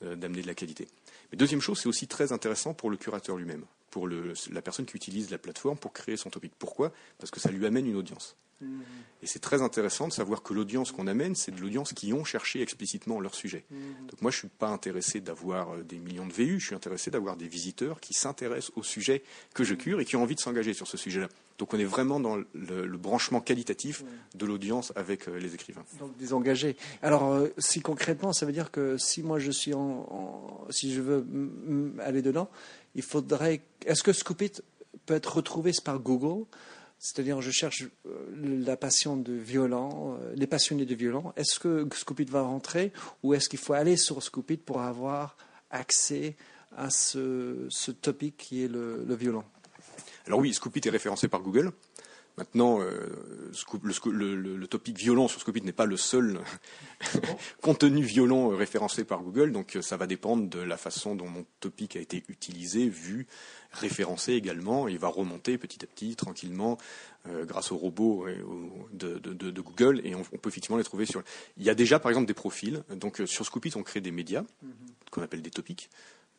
d'amener 0.00 0.40
de 0.40 0.46
la 0.46 0.54
qualité. 0.54 0.88
Mais 1.30 1.36
deuxième 1.36 1.60
chose, 1.60 1.80
c'est 1.80 1.88
aussi 1.88 2.06
très 2.06 2.32
intéressant 2.32 2.72
pour 2.72 2.88
le 2.88 2.96
curateur 2.96 3.36
lui-même 3.36 3.64
pour 3.96 4.08
la 4.08 4.60
personne 4.60 4.84
qui 4.84 4.94
utilise 4.94 5.30
la 5.30 5.38
plateforme 5.38 5.78
pour 5.78 5.94
créer 5.94 6.18
son 6.18 6.28
topic. 6.28 6.52
Pourquoi? 6.58 6.92
Parce 7.16 7.30
que 7.30 7.40
ça 7.40 7.50
lui 7.50 7.64
amène 7.64 7.86
une 7.86 7.96
audience. 7.96 8.36
Mmh. 8.60 8.80
Et 9.22 9.26
c'est 9.26 9.38
très 9.38 9.62
intéressant 9.62 10.06
de 10.06 10.12
savoir 10.12 10.42
que 10.42 10.52
l'audience 10.52 10.92
qu'on 10.92 11.06
amène, 11.06 11.34
c'est 11.34 11.50
de 11.50 11.58
l'audience 11.58 11.94
qui 11.94 12.12
ont 12.12 12.22
cherché 12.22 12.60
explicitement 12.60 13.20
leur 13.20 13.34
sujet. 13.34 13.64
Mmh. 13.70 13.76
Donc 14.08 14.20
moi, 14.20 14.30
je 14.30 14.36
ne 14.36 14.40
suis 14.40 14.48
pas 14.48 14.68
intéressé 14.68 15.22
d'avoir 15.22 15.76
euh, 15.76 15.82
des 15.82 15.98
millions 15.98 16.26
de 16.26 16.32
VU, 16.34 16.60
je 16.60 16.66
suis 16.66 16.74
intéressé 16.74 17.10
d'avoir 17.10 17.38
des 17.38 17.48
visiteurs 17.48 17.98
qui 17.98 18.12
s'intéressent 18.12 18.70
au 18.76 18.82
sujet 18.82 19.22
que 19.54 19.64
je 19.64 19.74
cure 19.74 19.98
et 19.98 20.04
qui 20.04 20.16
ont 20.16 20.22
envie 20.22 20.34
de 20.34 20.40
s'engager 20.40 20.74
sur 20.74 20.86
ce 20.86 20.98
sujet-là. 20.98 21.30
Donc 21.58 21.74
on 21.74 21.78
est 21.78 21.84
vraiment 21.84 22.20
dans 22.20 22.36
le, 22.36 22.96
branchement 22.96 23.40
qualitatif 23.40 24.04
de 24.34 24.46
l'audience 24.46 24.92
avec 24.96 25.28
euh, 25.28 25.38
les 25.38 25.54
écrivains. 25.54 25.84
Donc 25.98 26.16
des 26.16 26.32
engagés. 26.32 26.76
Alors 27.02 27.32
euh, 27.32 27.48
si 27.58 27.80
concrètement, 27.80 28.32
ça 28.32 28.46
veut 28.46 28.52
dire 28.52 28.70
que 28.70 28.96
si 28.98 29.22
moi 29.22 29.38
je 29.38 29.50
suis 29.50 29.74
en 29.74 30.66
si 30.70 30.92
je 30.92 31.00
veux 31.00 31.26
aller 32.00 32.22
dedans, 32.22 32.48
il 32.94 33.02
faudrait. 33.02 33.60
Est-ce 33.84 34.02
que 34.02 34.12
Scoopit 34.12 34.52
peut 35.06 35.14
être 35.14 35.36
retrouvé 35.36 35.72
par 35.84 35.98
Google? 35.98 36.44
C'est-à-dire, 36.98 37.42
je 37.42 37.50
cherche 37.50 37.84
euh, 38.06 38.62
la 38.64 38.76
passion 38.76 39.16
de 39.16 39.32
violon, 39.32 40.16
euh, 40.20 40.32
les 40.34 40.46
passionnés 40.46 40.86
de 40.86 40.94
violon. 40.94 41.32
Est-ce 41.36 41.58
que 41.58 41.86
Scoopit 41.94 42.24
va 42.24 42.42
rentrer 42.42 42.92
ou 43.22 43.34
est-ce 43.34 43.48
qu'il 43.48 43.58
faut 43.58 43.74
aller 43.74 43.96
sur 43.96 44.22
Scoopit 44.22 44.56
pour 44.56 44.80
avoir 44.80 45.36
accès 45.70 46.36
à 46.76 46.90
ce, 46.90 47.66
ce 47.68 47.90
topic 47.90 48.36
qui 48.36 48.64
est 48.64 48.68
le, 48.68 49.04
le 49.06 49.14
violon 49.14 49.44
Alors 50.26 50.40
oui, 50.40 50.52
Scoopit 50.52 50.80
est 50.84 50.90
référencé 50.90 51.28
par 51.28 51.40
Google. 51.40 51.72
Maintenant, 52.38 52.82
euh, 52.82 53.52
le, 54.12 54.66
topic 54.66 54.98
violon 54.98 55.26
sur 55.26 55.40
Scoopit 55.40 55.62
n'est 55.62 55.72
pas 55.72 55.86
le 55.86 55.96
seul 55.96 56.40
contenu 57.62 58.02
violon 58.02 58.48
référencé 58.48 59.04
par 59.04 59.22
Google, 59.22 59.52
donc 59.52 59.78
ça 59.80 59.96
va 59.96 60.06
dépendre 60.06 60.46
de 60.46 60.58
la 60.58 60.76
façon 60.76 61.14
dont 61.14 61.28
mon 61.28 61.46
topic 61.60 61.96
a 61.96 62.00
été 62.00 62.24
utilisé, 62.28 62.90
vu, 62.90 63.26
référencé 63.72 64.34
également, 64.34 64.86
et 64.86 64.92
il 64.92 64.98
va 64.98 65.08
remonter 65.08 65.56
petit 65.56 65.82
à 65.82 65.86
petit, 65.86 66.14
tranquillement, 66.14 66.76
euh, 67.26 67.46
grâce 67.46 67.72
aux 67.72 67.78
robots 67.78 68.26
de, 68.92 69.60
Google, 69.62 70.02
et 70.04 70.14
on, 70.14 70.22
peut 70.22 70.50
effectivement 70.50 70.76
les 70.76 70.84
trouver 70.84 71.06
sur. 71.06 71.22
Il 71.56 71.64
y 71.64 71.70
a 71.70 71.74
déjà, 71.74 71.98
par 71.98 72.10
exemple, 72.10 72.26
des 72.26 72.34
profils. 72.34 72.82
Donc 72.90 73.22
euh, 73.22 73.26
sur 73.26 73.46
Scoopit, 73.46 73.72
on 73.76 73.82
crée 73.82 74.02
des 74.02 74.10
médias 74.10 74.42
mm-hmm. 74.42 75.10
qu'on 75.10 75.22
appelle 75.22 75.40
des 75.40 75.50
topics. 75.50 75.88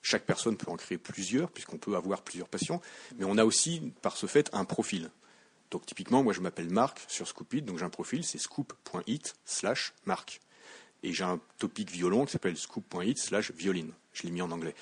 Chaque 0.01 0.25
personne 0.25 0.57
peut 0.57 0.71
en 0.71 0.77
créer 0.77 0.97
plusieurs, 0.97 1.51
puisqu'on 1.51 1.77
peut 1.77 1.95
avoir 1.95 2.21
plusieurs 2.21 2.47
passions, 2.47 2.81
mais 3.17 3.25
on 3.25 3.37
a 3.37 3.45
aussi, 3.45 3.93
par 4.01 4.17
ce 4.17 4.25
fait, 4.25 4.49
un 4.53 4.65
profil. 4.65 5.09
Donc 5.71 5.85
typiquement, 5.85 6.23
moi 6.23 6.33
je 6.33 6.39
m'appelle 6.39 6.69
Marc 6.69 7.01
sur 7.07 7.27
Scoopit, 7.27 7.61
donc 7.61 7.77
j'ai 7.77 7.85
un 7.85 7.89
profil, 7.89 8.23
c'est 8.23 8.37
scoop.it 8.37 9.35
slash 9.45 9.93
Marc. 10.05 10.39
Et 11.03 11.13
j'ai 11.13 11.23
un 11.23 11.39
topic 11.57 11.91
violon 11.91 12.25
qui 12.25 12.31
s'appelle 12.31 12.57
scoop.it 12.57 13.17
slash 13.19 13.51
violine. 13.51 13.91
Je 14.13 14.23
l'ai 14.23 14.31
mis 14.31 14.41
en 14.41 14.51
anglais. 14.51 14.75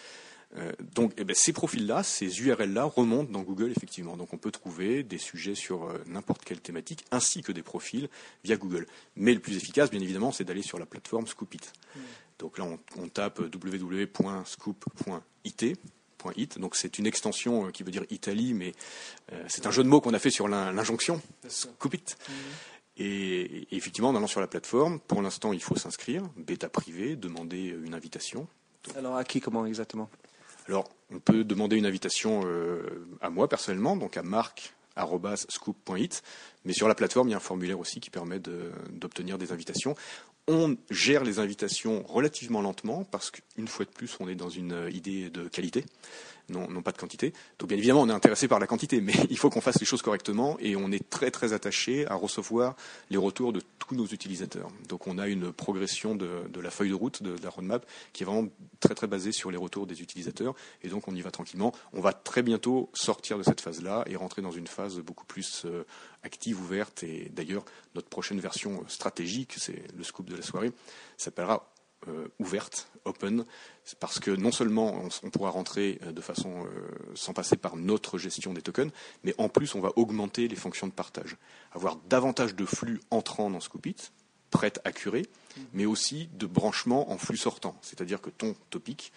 Euh, 0.58 0.72
donc 0.94 1.12
eh 1.18 1.24
ben, 1.24 1.36
ces 1.36 1.52
profils-là, 1.52 2.04
ces 2.04 2.42
URL-là 2.42 2.86
remontent 2.86 3.32
dans 3.32 3.42
Google 3.42 3.72
effectivement. 3.72 4.16
Donc 4.16 4.34
on 4.34 4.38
peut 4.38 4.52
trouver 4.52 5.04
des 5.04 5.18
sujets 5.18 5.56
sur 5.56 5.86
euh, 5.86 6.02
n'importe 6.08 6.46
quelle 6.46 6.62
thématique 6.62 7.04
ainsi 7.12 7.42
que 7.42 7.52
des 7.52 7.64
profils 7.64 8.08
via 8.44 8.56
Google. 8.56 8.88
Mais 9.16 9.34
le 9.34 9.40
plus 9.40 9.58
efficace, 9.58 9.90
bien 9.90 10.00
évidemment, 10.00 10.32
c'est 10.32 10.44
d'aller 10.44 10.62
sur 10.62 10.80
la 10.80 10.86
plateforme 10.86 11.28
Scoopit. 11.28 11.60
Hmm. 11.96 12.00
Donc 12.40 12.58
là, 12.58 12.66
on, 12.66 12.78
on 13.02 13.08
tape 13.08 13.40
www.scoop.it 13.40 15.80
donc 16.58 16.76
c'est 16.76 16.98
une 16.98 17.08
extension 17.08 17.68
euh, 17.68 17.72
qui 17.72 17.84
veut 17.84 17.92
dire 17.92 18.04
Italie, 18.10 18.54
mais 18.54 18.74
euh, 19.32 19.44
c'est 19.48 19.68
un 19.68 19.72
jeu 19.72 19.84
de 19.84 19.90
mots 19.90 20.02
qu'on 20.02 20.14
a 20.14 20.20
fait 20.20 20.30
sur 20.30 20.48
l'injonction, 20.48 21.22
Scoopit. 21.48 22.04
Mhm. 22.28 22.36
Et, 22.98 23.68
effectivement, 23.76 24.10
en 24.10 24.16
allant 24.16 24.28
sur 24.28 24.40
la 24.40 24.48
plateforme, 24.48 25.00
pour 25.00 25.22
l'instant, 25.22 25.52
il 25.52 25.62
faut 25.62 25.76
s'inscrire, 25.76 26.24
bêta 26.38 26.70
privé, 26.70 27.16
demander 27.16 27.72
euh, 27.72 27.86
une 27.86 27.94
invitation. 27.94 28.48
Alors 28.96 29.18
à 29.18 29.24
qui, 29.24 29.42
comment 29.42 29.66
exactement? 29.66 30.10
Alors, 30.68 30.90
on 31.12 31.20
peut 31.20 31.44
demander 31.44 31.76
une 31.76 31.86
invitation 31.86 32.42
à 33.22 33.30
moi 33.30 33.48
personnellement, 33.48 33.98
donc 33.98 34.18
à 34.18 34.24
marc.scoop.it, 34.24 36.24
mais 36.66 36.74
sur 36.74 36.88
la 36.88 36.96
plateforme, 36.96 37.28
il 37.28 37.32
y 37.32 37.34
a 37.36 37.38
un 37.38 37.40
formulaire 37.40 37.80
aussi 37.80 38.00
qui 38.00 38.10
permet 38.10 38.40
d'obtenir 38.40 39.38
des 39.38 39.52
invitations. 39.52 39.96
On 40.48 40.78
gère 40.92 41.24
les 41.24 41.40
invitations 41.40 42.04
relativement 42.04 42.62
lentement 42.62 43.04
parce 43.04 43.32
qu'une 43.32 43.68
fois 43.68 43.86
de 43.86 43.90
plus, 43.90 44.16
on 44.20 44.30
est 44.30 44.36
dans 44.36 44.50
une 44.50 44.74
euh, 44.74 44.92
idée 44.92 45.32
de 45.32 45.48
qualité 45.48 45.86
non, 46.50 46.82
pas 46.82 46.92
de 46.92 46.98
quantité. 46.98 47.34
Donc 47.60 47.70
bien 47.70 47.78
évidemment, 47.78 48.02
on 48.02 48.10
est 48.10 48.14
intéressé 48.14 48.48
par 48.48 48.60
la 48.60 48.68
quantité, 48.68 49.02
mais 49.02 49.14
il 49.30 49.38
faut 49.38 49.50
qu'on 49.50 49.62
fasse 49.62 49.80
les 49.80 49.86
choses 49.86 50.02
correctement 50.02 50.58
et 50.60 50.76
on 50.76 50.92
est 50.92 51.10
très 51.10 51.32
très 51.32 51.54
attaché 51.54 52.08
à 52.08 52.16
recevoir 52.16 52.76
les 53.10 53.18
retours 53.18 53.54
de 53.54 53.62
tous 53.80 53.96
nos 53.96 54.06
utilisateurs. 54.06 54.70
Donc 54.88 55.08
on 55.08 55.18
a 55.18 55.28
une 55.28 55.52
progression 55.52 56.16
de, 56.16 56.28
la 56.60 56.70
feuille 56.70 56.90
de 56.90 56.96
route, 56.96 57.24
de, 57.24 57.36
la 57.44 57.50
roadmap, 57.50 57.86
qui 58.14 58.24
est 58.24 58.26
vraiment 58.26 58.48
très 58.80 58.96
très 58.96 59.08
basée 59.08 59.32
sur 59.32 59.52
les 59.52 59.58
retours 59.58 59.88
des 59.88 60.02
utilisateurs 60.02 60.54
et 60.84 60.90
donc 60.90 61.08
on 61.08 61.16
y 61.16 61.22
va 61.22 61.32
tranquillement. 61.32 61.74
On 61.94 62.02
va 62.02 62.14
très 62.14 62.44
bientôt 62.44 62.90
sortir 62.94 63.38
de 63.38 63.44
cette 63.44 63.62
phase-là 63.62 64.04
et 64.08 64.16
rentrer 64.16 64.42
dans 64.42 64.52
une 64.52 64.68
phase 64.68 65.00
beaucoup 65.00 65.26
plus 65.26 65.64
euh, 65.66 65.84
active, 66.24 66.60
ouverte 66.62 67.04
et 67.04 67.32
d'ailleurs 67.34 67.66
notre 67.96 68.10
prochaine 68.10 68.40
version 68.40 68.84
stratégique, 68.88 69.56
c'est 69.58 69.84
le 69.96 70.04
scoop 70.04 70.30
de 70.30 70.36
la 70.36 70.42
soirée, 70.42 70.72
s'appellera 71.18 71.72
euh, 72.08 72.28
ouverte, 72.40 72.90
open, 73.06 73.46
parce 74.00 74.20
que 74.20 74.32
non 74.32 74.52
seulement 74.52 75.08
on, 75.24 75.30
pourra 75.30 75.50
rentrer 75.50 76.00
euh, 76.04 76.12
de 76.12 76.22
façon 76.22 76.66
euh, 76.66 76.70
sans 77.16 77.34
passer 77.34 77.56
par 77.56 77.76
notre 77.76 78.18
gestion 78.18 78.54
des 78.54 78.62
tokens, 78.62 78.92
mais 79.24 79.36
en 79.38 79.50
plus 79.50 79.76
on 79.76 79.82
va 79.82 79.92
augmenter 79.96 80.48
les 80.48 80.56
fonctions 80.56 80.88
de 80.88 80.92
partage, 80.92 81.38
avoir 81.72 81.98
davantage 82.10 82.56
de 82.56 82.66
flux 82.66 83.00
entrant 83.12 83.50
dans 83.50 83.60
Scoopit, 83.60 83.96
prêt 84.50 84.74
à 84.84 84.92
curer, 84.92 85.24
mmh. 85.24 85.62
mais 85.74 85.86
aussi 85.86 86.30
de 86.34 86.46
branchement 86.46 87.12
en 87.12 87.18
flux 87.18 87.38
sortant, 87.38 87.78
c'est-à-dire 87.82 88.22
que 88.22 88.30
ton 88.30 88.56
topic 88.70 89.12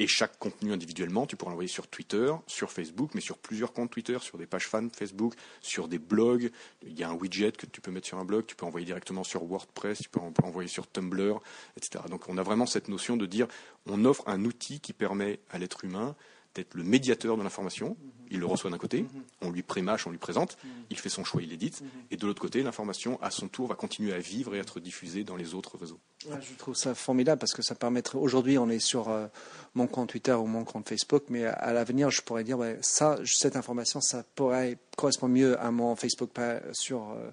et 0.00 0.06
chaque 0.06 0.38
contenu 0.38 0.72
individuellement, 0.72 1.26
tu 1.26 1.36
pourras 1.36 1.50
l'envoyer 1.50 1.68
sur 1.68 1.86
Twitter, 1.86 2.32
sur 2.46 2.72
Facebook, 2.72 3.10
mais 3.14 3.20
sur 3.20 3.36
plusieurs 3.36 3.74
comptes 3.74 3.90
Twitter, 3.90 4.16
sur 4.20 4.38
des 4.38 4.46
pages 4.46 4.66
fans 4.66 4.88
Facebook, 4.90 5.34
sur 5.60 5.88
des 5.88 5.98
blogs. 5.98 6.50
Il 6.86 6.98
y 6.98 7.04
a 7.04 7.10
un 7.10 7.12
widget 7.12 7.52
que 7.52 7.66
tu 7.66 7.82
peux 7.82 7.90
mettre 7.90 8.06
sur 8.06 8.18
un 8.18 8.24
blog, 8.24 8.46
tu 8.46 8.56
peux 8.56 8.64
envoyer 8.64 8.86
directement 8.86 9.24
sur 9.24 9.44
WordPress, 9.44 9.98
tu 9.98 10.08
peux 10.08 10.20
envoyer 10.42 10.70
sur 10.70 10.90
Tumblr, 10.90 11.42
etc. 11.76 12.02
Donc 12.08 12.30
on 12.30 12.38
a 12.38 12.42
vraiment 12.42 12.64
cette 12.64 12.88
notion 12.88 13.18
de 13.18 13.26
dire 13.26 13.46
on 13.84 14.06
offre 14.06 14.24
un 14.26 14.42
outil 14.46 14.80
qui 14.80 14.94
permet 14.94 15.38
à 15.50 15.58
l'être 15.58 15.84
humain 15.84 16.16
d'être 16.54 16.74
le 16.74 16.82
médiateur 16.82 17.36
de 17.36 17.42
l'information. 17.42 17.96
Il 18.32 18.38
le 18.38 18.46
reçoit 18.46 18.70
d'un 18.70 18.78
côté, 18.78 19.06
on 19.42 19.50
lui 19.50 19.62
prémâche, 19.62 20.06
on 20.06 20.10
lui 20.10 20.18
présente, 20.18 20.56
il 20.88 20.96
fait 20.96 21.08
son 21.08 21.24
choix, 21.24 21.42
il 21.42 21.52
édite, 21.52 21.82
et 22.12 22.16
de 22.16 22.24
l'autre 22.28 22.40
côté, 22.40 22.62
l'information, 22.62 23.20
à 23.20 23.32
son 23.32 23.48
tour, 23.48 23.66
va 23.66 23.74
continuer 23.74 24.12
à 24.12 24.18
vivre 24.18 24.54
et 24.54 24.58
être 24.58 24.78
diffusée 24.78 25.24
dans 25.24 25.34
les 25.34 25.54
autres 25.54 25.76
réseaux. 25.76 25.98
je 26.24 26.54
trouve 26.56 26.76
ça 26.76 26.94
formidable 26.94 27.40
parce 27.40 27.54
que 27.54 27.62
ça 27.62 27.74
permet. 27.74 28.02
Aujourd'hui, 28.14 28.56
on 28.56 28.70
est 28.70 28.78
sur 28.78 29.08
euh, 29.08 29.26
mon 29.74 29.88
compte 29.88 30.10
Twitter 30.10 30.32
ou 30.32 30.46
mon 30.46 30.64
compte 30.64 30.88
Facebook, 30.88 31.24
mais 31.28 31.44
à, 31.44 31.72
l'avenir, 31.72 32.10
je 32.10 32.22
pourrais 32.22 32.44
dire, 32.44 32.58
ça, 32.82 33.18
cette 33.24 33.56
information, 33.56 34.00
ça 34.00 34.22
pourrait 34.36 34.78
correspondre 34.96 35.34
mieux 35.34 35.60
à 35.60 35.72
mon 35.72 35.96
Facebook 35.96 36.30
sur. 36.72 37.10
Euh, 37.10 37.30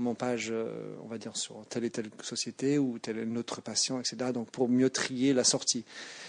mon 0.00 0.14
page, 0.14 0.48
euh, 0.50 0.96
on 1.02 1.08
va 1.08 1.18
dire, 1.18 1.36
sur 1.36 1.64
telle 1.68 1.84
et 1.84 1.90
telle 1.90 2.10
société 2.22 2.78
ou 2.78 2.98
et 3.06 3.38
autre 3.38 3.60
patient, 3.60 4.00
etc. 4.00 4.32
Donc, 4.32 4.50
pour 4.50 4.68
mieux 4.68 4.90
trier 4.90 5.32
la 5.32 5.44
sortie. 5.44 5.84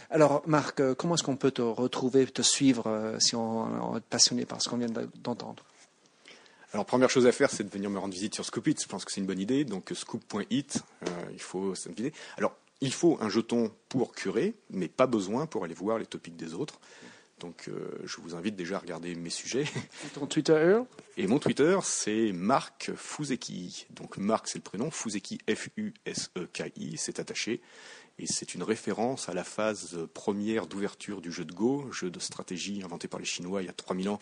Alors, 0.10 0.44
Marc, 0.46 0.80
euh, 0.80 0.94
comment 0.94 1.16
est-ce 1.16 1.24
qu'on 1.24 1.38
peut 1.38 1.52
te 1.52 1.62
retrouver, 1.62 2.28
te 2.28 2.42
suivre 2.42 2.88
euh, 2.88 3.20
si 3.20 3.36
on, 3.36 3.98
est 3.98 4.02
passionné 4.02 4.46
par 4.46 4.62
ce 4.62 4.70
qu'on 4.70 4.78
vient 4.78 4.90
d'entendre? 5.24 5.64
Alors, 6.74 6.86
première 6.86 7.10
chose 7.10 7.28
à 7.28 7.32
faire, 7.32 7.50
c'est 7.50 7.64
de 7.64 7.70
venir 7.70 7.90
me 7.90 8.00
rendre 8.00 8.14
visite 8.14 8.36
sur 8.36 8.46
Scoopit. 8.46 8.76
Je 8.82 8.88
pense 8.88 9.04
que 9.04 9.12
c'est 9.12 9.22
une 9.22 9.28
bonne 9.28 9.40
idée. 9.40 9.66
Donc, 9.66 9.92
scoop.it, 9.94 10.84
il 11.34 11.42
faut 11.42 11.76
s'inviter. 11.76 12.14
Alors, 12.38 12.56
il 12.80 12.94
faut 12.94 13.18
un 13.22 13.30
jeton 13.30 13.72
pour 13.90 14.14
curer, 14.14 14.56
mais 14.70 14.88
pas 14.88 15.06
besoin 15.06 15.46
pour 15.46 15.66
aller 15.66 15.74
voir 15.74 15.98
les 15.98 16.06
topics 16.06 16.36
des 16.36 16.54
autres. 16.54 16.80
Donc 17.41 17.65
euh, 17.67 17.89
je 18.06 18.21
vous 18.21 18.36
invite 18.36 18.56
déjà 18.56 18.75
à 18.75 18.80
regarder 18.80 19.15
mes 19.15 19.32
sujets. 19.32 19.63
Et 20.06 20.10
ton 20.13 20.27
Twitter? 20.27 20.80
Et 21.17 21.27
mon 21.27 21.39
Twitter, 21.39 21.77
c'est 21.84 22.32
Marc 22.32 22.91
Fuzeki. 22.95 23.88
Donc 23.89 24.17
Marc, 24.17 24.47
c'est 24.47 24.60
le 24.60 24.63
prénom. 24.63 24.91
Fuzeki, 24.91 25.39
F-U-S-E-K-I, 25.49 26.97
c'est 26.97 27.19
attaché. 27.19 27.62
Et 28.19 28.27
c'est 28.27 28.54
une 28.54 28.62
référence 28.62 29.30
à 29.30 29.34
la 29.34 29.43
phase 29.43 29.97
première 30.13 30.67
d'ouverture 30.67 31.21
du 31.21 31.32
jeu 31.32 31.43
de 31.43 31.54
Go, 31.54 31.91
jeu 31.91 32.12
de 32.12 32.19
stratégie 32.19 32.84
inventé 32.84 33.08
par 33.08 33.19
les 33.19 33.25
Chinois 33.25 33.63
il 33.63 33.65
y 33.65 33.69
a 33.69 33.73
3000 33.73 34.10
ans 34.10 34.19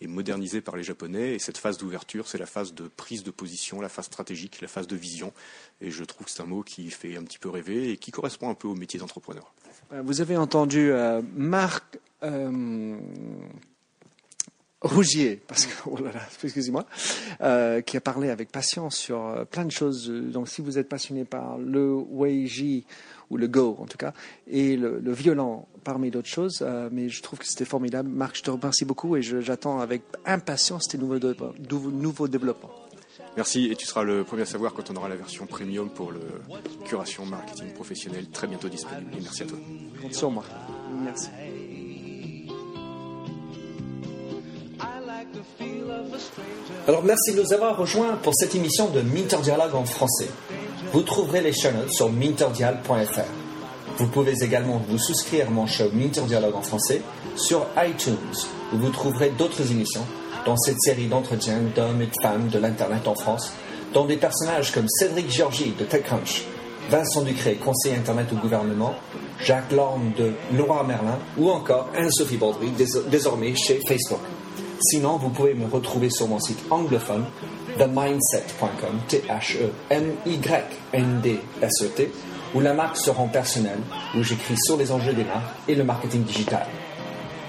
et 0.00 0.06
modernisé 0.06 0.62
par 0.62 0.74
les 0.74 0.82
Japonais. 0.82 1.34
Et 1.34 1.38
cette 1.38 1.58
phase 1.58 1.76
d'ouverture, 1.76 2.26
c'est 2.26 2.38
la 2.38 2.46
phase 2.46 2.72
de 2.72 2.88
prise 2.88 3.22
de 3.22 3.30
position, 3.30 3.82
la 3.82 3.90
phase 3.90 4.06
stratégique, 4.06 4.62
la 4.62 4.68
phase 4.68 4.86
de 4.86 4.96
vision. 4.96 5.34
Et 5.82 5.90
je 5.90 6.04
trouve 6.04 6.26
que 6.26 6.32
c'est 6.32 6.42
un 6.42 6.46
mot 6.46 6.62
qui 6.62 6.90
fait 6.90 7.16
un 7.16 7.24
petit 7.24 7.38
peu 7.38 7.50
rêver 7.50 7.90
et 7.90 7.98
qui 7.98 8.10
correspond 8.10 8.48
un 8.48 8.54
peu 8.54 8.68
au 8.68 8.74
métier 8.74 8.98
d'entrepreneur. 8.98 9.52
Vous 9.90 10.22
avez 10.22 10.38
entendu 10.38 10.90
euh, 10.90 11.20
Marc 11.34 11.98
euh, 12.22 12.96
Rougier, 14.82 15.40
parce 15.46 15.66
que, 15.66 15.72
oh 15.86 15.96
là 16.02 16.10
là, 16.12 16.20
excusez-moi, 16.42 16.84
euh, 17.40 17.80
qui 17.82 17.96
a 17.96 18.00
parlé 18.00 18.30
avec 18.30 18.50
patience 18.50 18.96
sur 18.96 19.24
euh, 19.24 19.44
plein 19.44 19.64
de 19.64 19.70
choses. 19.70 20.10
Donc, 20.10 20.48
si 20.48 20.60
vous 20.60 20.76
êtes 20.76 20.88
passionné 20.88 21.24
par 21.24 21.56
le 21.56 21.94
Weiji 22.10 22.84
ou 23.30 23.36
le 23.36 23.46
Go, 23.46 23.76
en 23.78 23.86
tout 23.86 23.96
cas, 23.96 24.12
et 24.48 24.76
le, 24.76 25.00
violent 25.12 25.68
parmi 25.84 26.10
d'autres 26.10 26.28
choses, 26.28 26.62
euh, 26.62 26.88
mais 26.90 27.08
je 27.08 27.22
trouve 27.22 27.38
que 27.38 27.46
c'était 27.46 27.64
formidable. 27.64 28.08
Marc, 28.08 28.36
je 28.36 28.42
te 28.42 28.50
remercie 28.50 28.84
beaucoup 28.84 29.16
et 29.16 29.22
j'attends 29.22 29.78
avec 29.78 30.02
impatience 30.26 30.88
tes 30.88 30.98
nouveaux, 30.98 31.20
nouveaux 31.90 32.28
développements. 32.28 32.72
Merci 33.36 33.70
et 33.70 33.76
tu 33.76 33.86
seras 33.86 34.02
le 34.02 34.24
premier 34.24 34.42
à 34.42 34.46
savoir 34.46 34.74
quand 34.74 34.90
on 34.90 34.96
aura 34.96 35.08
la 35.08 35.16
version 35.16 35.46
premium 35.46 35.90
pour 35.90 36.10
le 36.10 36.20
curation 36.84 37.24
marketing 37.24 37.72
professionnel 37.72 38.28
très 38.30 38.46
bientôt 38.46 38.68
disponible. 38.68 39.10
Et 39.16 39.22
merci 39.22 39.44
à 39.44 39.46
toi. 39.46 39.58
Compte 40.02 40.14
sur 40.14 40.30
moi. 40.30 40.44
Merci. 41.02 41.28
Alors 46.88 47.04
merci 47.04 47.32
de 47.32 47.40
nous 47.40 47.52
avoir 47.52 47.76
rejoints 47.76 48.16
pour 48.24 48.34
cette 48.34 48.56
émission 48.56 48.88
de 48.88 49.02
Minter 49.02 49.36
Dialogue 49.40 49.76
en 49.76 49.84
français. 49.84 50.28
Vous 50.92 51.02
trouverez 51.02 51.40
les 51.40 51.52
show 51.52 51.70
notes 51.70 51.92
sur 51.92 52.10
minterdial.fr. 52.10 53.20
Vous 53.98 54.08
pouvez 54.08 54.32
également 54.42 54.82
vous 54.88 54.98
souscrire 54.98 55.46
à 55.46 55.50
mon 55.50 55.68
show 55.68 55.84
Minter 55.92 56.22
Dialogue 56.22 56.56
en 56.56 56.62
français 56.62 57.00
sur 57.36 57.68
iTunes, 57.76 58.16
où 58.72 58.78
vous 58.78 58.90
trouverez 58.90 59.30
d'autres 59.30 59.70
émissions 59.70 60.04
dans 60.44 60.56
cette 60.56 60.80
série 60.80 61.06
d'entretiens 61.06 61.60
d'hommes 61.76 62.02
et 62.02 62.06
de 62.06 62.20
femmes 62.20 62.48
de 62.48 62.58
l'Internet 62.58 63.06
en 63.06 63.14
France, 63.14 63.52
dont 63.94 64.06
des 64.06 64.16
personnages 64.16 64.72
comme 64.72 64.88
Cédric 64.88 65.30
Georgie 65.30 65.74
de 65.78 65.84
TechCrunch, 65.84 66.42
Vincent 66.90 67.22
Ducré, 67.22 67.54
conseiller 67.64 67.94
Internet 67.94 68.26
au 68.32 68.36
gouvernement, 68.36 68.96
Jacques 69.38 69.70
Lorne 69.70 70.10
de 70.18 70.32
Laurent 70.52 70.82
Merlin 70.82 71.20
ou 71.38 71.48
encore 71.48 71.90
Anne-Sophie 71.96 72.38
Baudry, 72.38 72.72
désormais 73.08 73.54
chez 73.54 73.78
Facebook. 73.86 74.18
Sinon, 74.84 75.16
vous 75.16 75.28
pouvez 75.28 75.54
me 75.54 75.66
retrouver 75.70 76.10
sur 76.10 76.26
mon 76.26 76.40
site 76.40 76.58
anglophone, 76.68 77.24
themindset.com, 77.78 78.98
T-H-E-M-Y-N-D-S-E-T, 79.06 79.72
où 82.54 82.60
la 82.60 82.74
marque 82.74 82.96
se 82.96 83.10
rend 83.10 83.28
personnelle, 83.28 83.78
où 84.16 84.24
j'écris 84.24 84.56
sur 84.58 84.76
les 84.76 84.90
enjeux 84.90 85.12
des 85.12 85.22
marques 85.22 85.54
et 85.68 85.76
le 85.76 85.84
marketing 85.84 86.24
digital. 86.24 86.66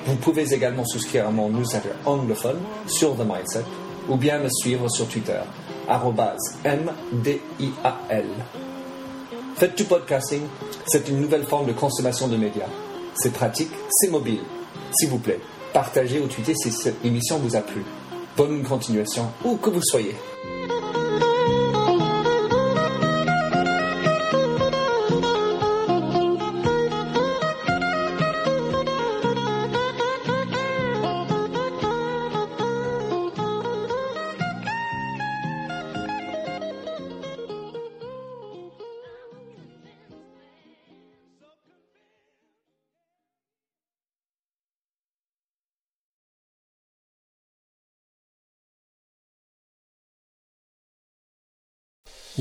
Vous 0.06 0.16
pouvez 0.16 0.54
également 0.54 0.86
souscrire 0.86 1.28
à 1.28 1.32
mon 1.32 1.50
newsletter 1.50 1.90
anglophone 2.06 2.60
sur 2.86 3.16
The 3.16 3.26
Mindset, 3.26 3.66
ou 4.10 4.16
bien 4.16 4.38
me 4.38 4.50
suivre 4.50 4.88
sur 4.90 5.08
Twitter, 5.08 5.40
M-D-I-A-L. 6.64 8.26
Faites 9.56 9.76
du 9.76 9.86
podcasting, 9.86 10.44
c'est 10.86 11.10
une 11.10 11.20
nouvelle 11.20 11.46
forme 11.46 11.66
de 11.66 11.74
consommation 11.74 12.28
de 12.28 12.38
médias. 12.38 12.70
C'est 13.16 13.34
pratique, 13.34 13.72
c'est 13.90 14.12
mobile. 14.12 14.44
S'il 14.92 15.10
vous 15.10 15.18
plaît, 15.20 15.40
partagez 15.74 16.20
ou 16.20 16.28
tweetez 16.28 16.54
si 16.56 16.72
cette 16.72 17.04
émission 17.04 17.40
vous 17.40 17.56
a 17.56 17.62
plu. 17.62 17.84
Bonne 18.38 18.64
continuation, 18.64 19.30
où 19.44 19.58
que 19.58 19.70
vous 19.70 19.82
soyez. 19.82 20.16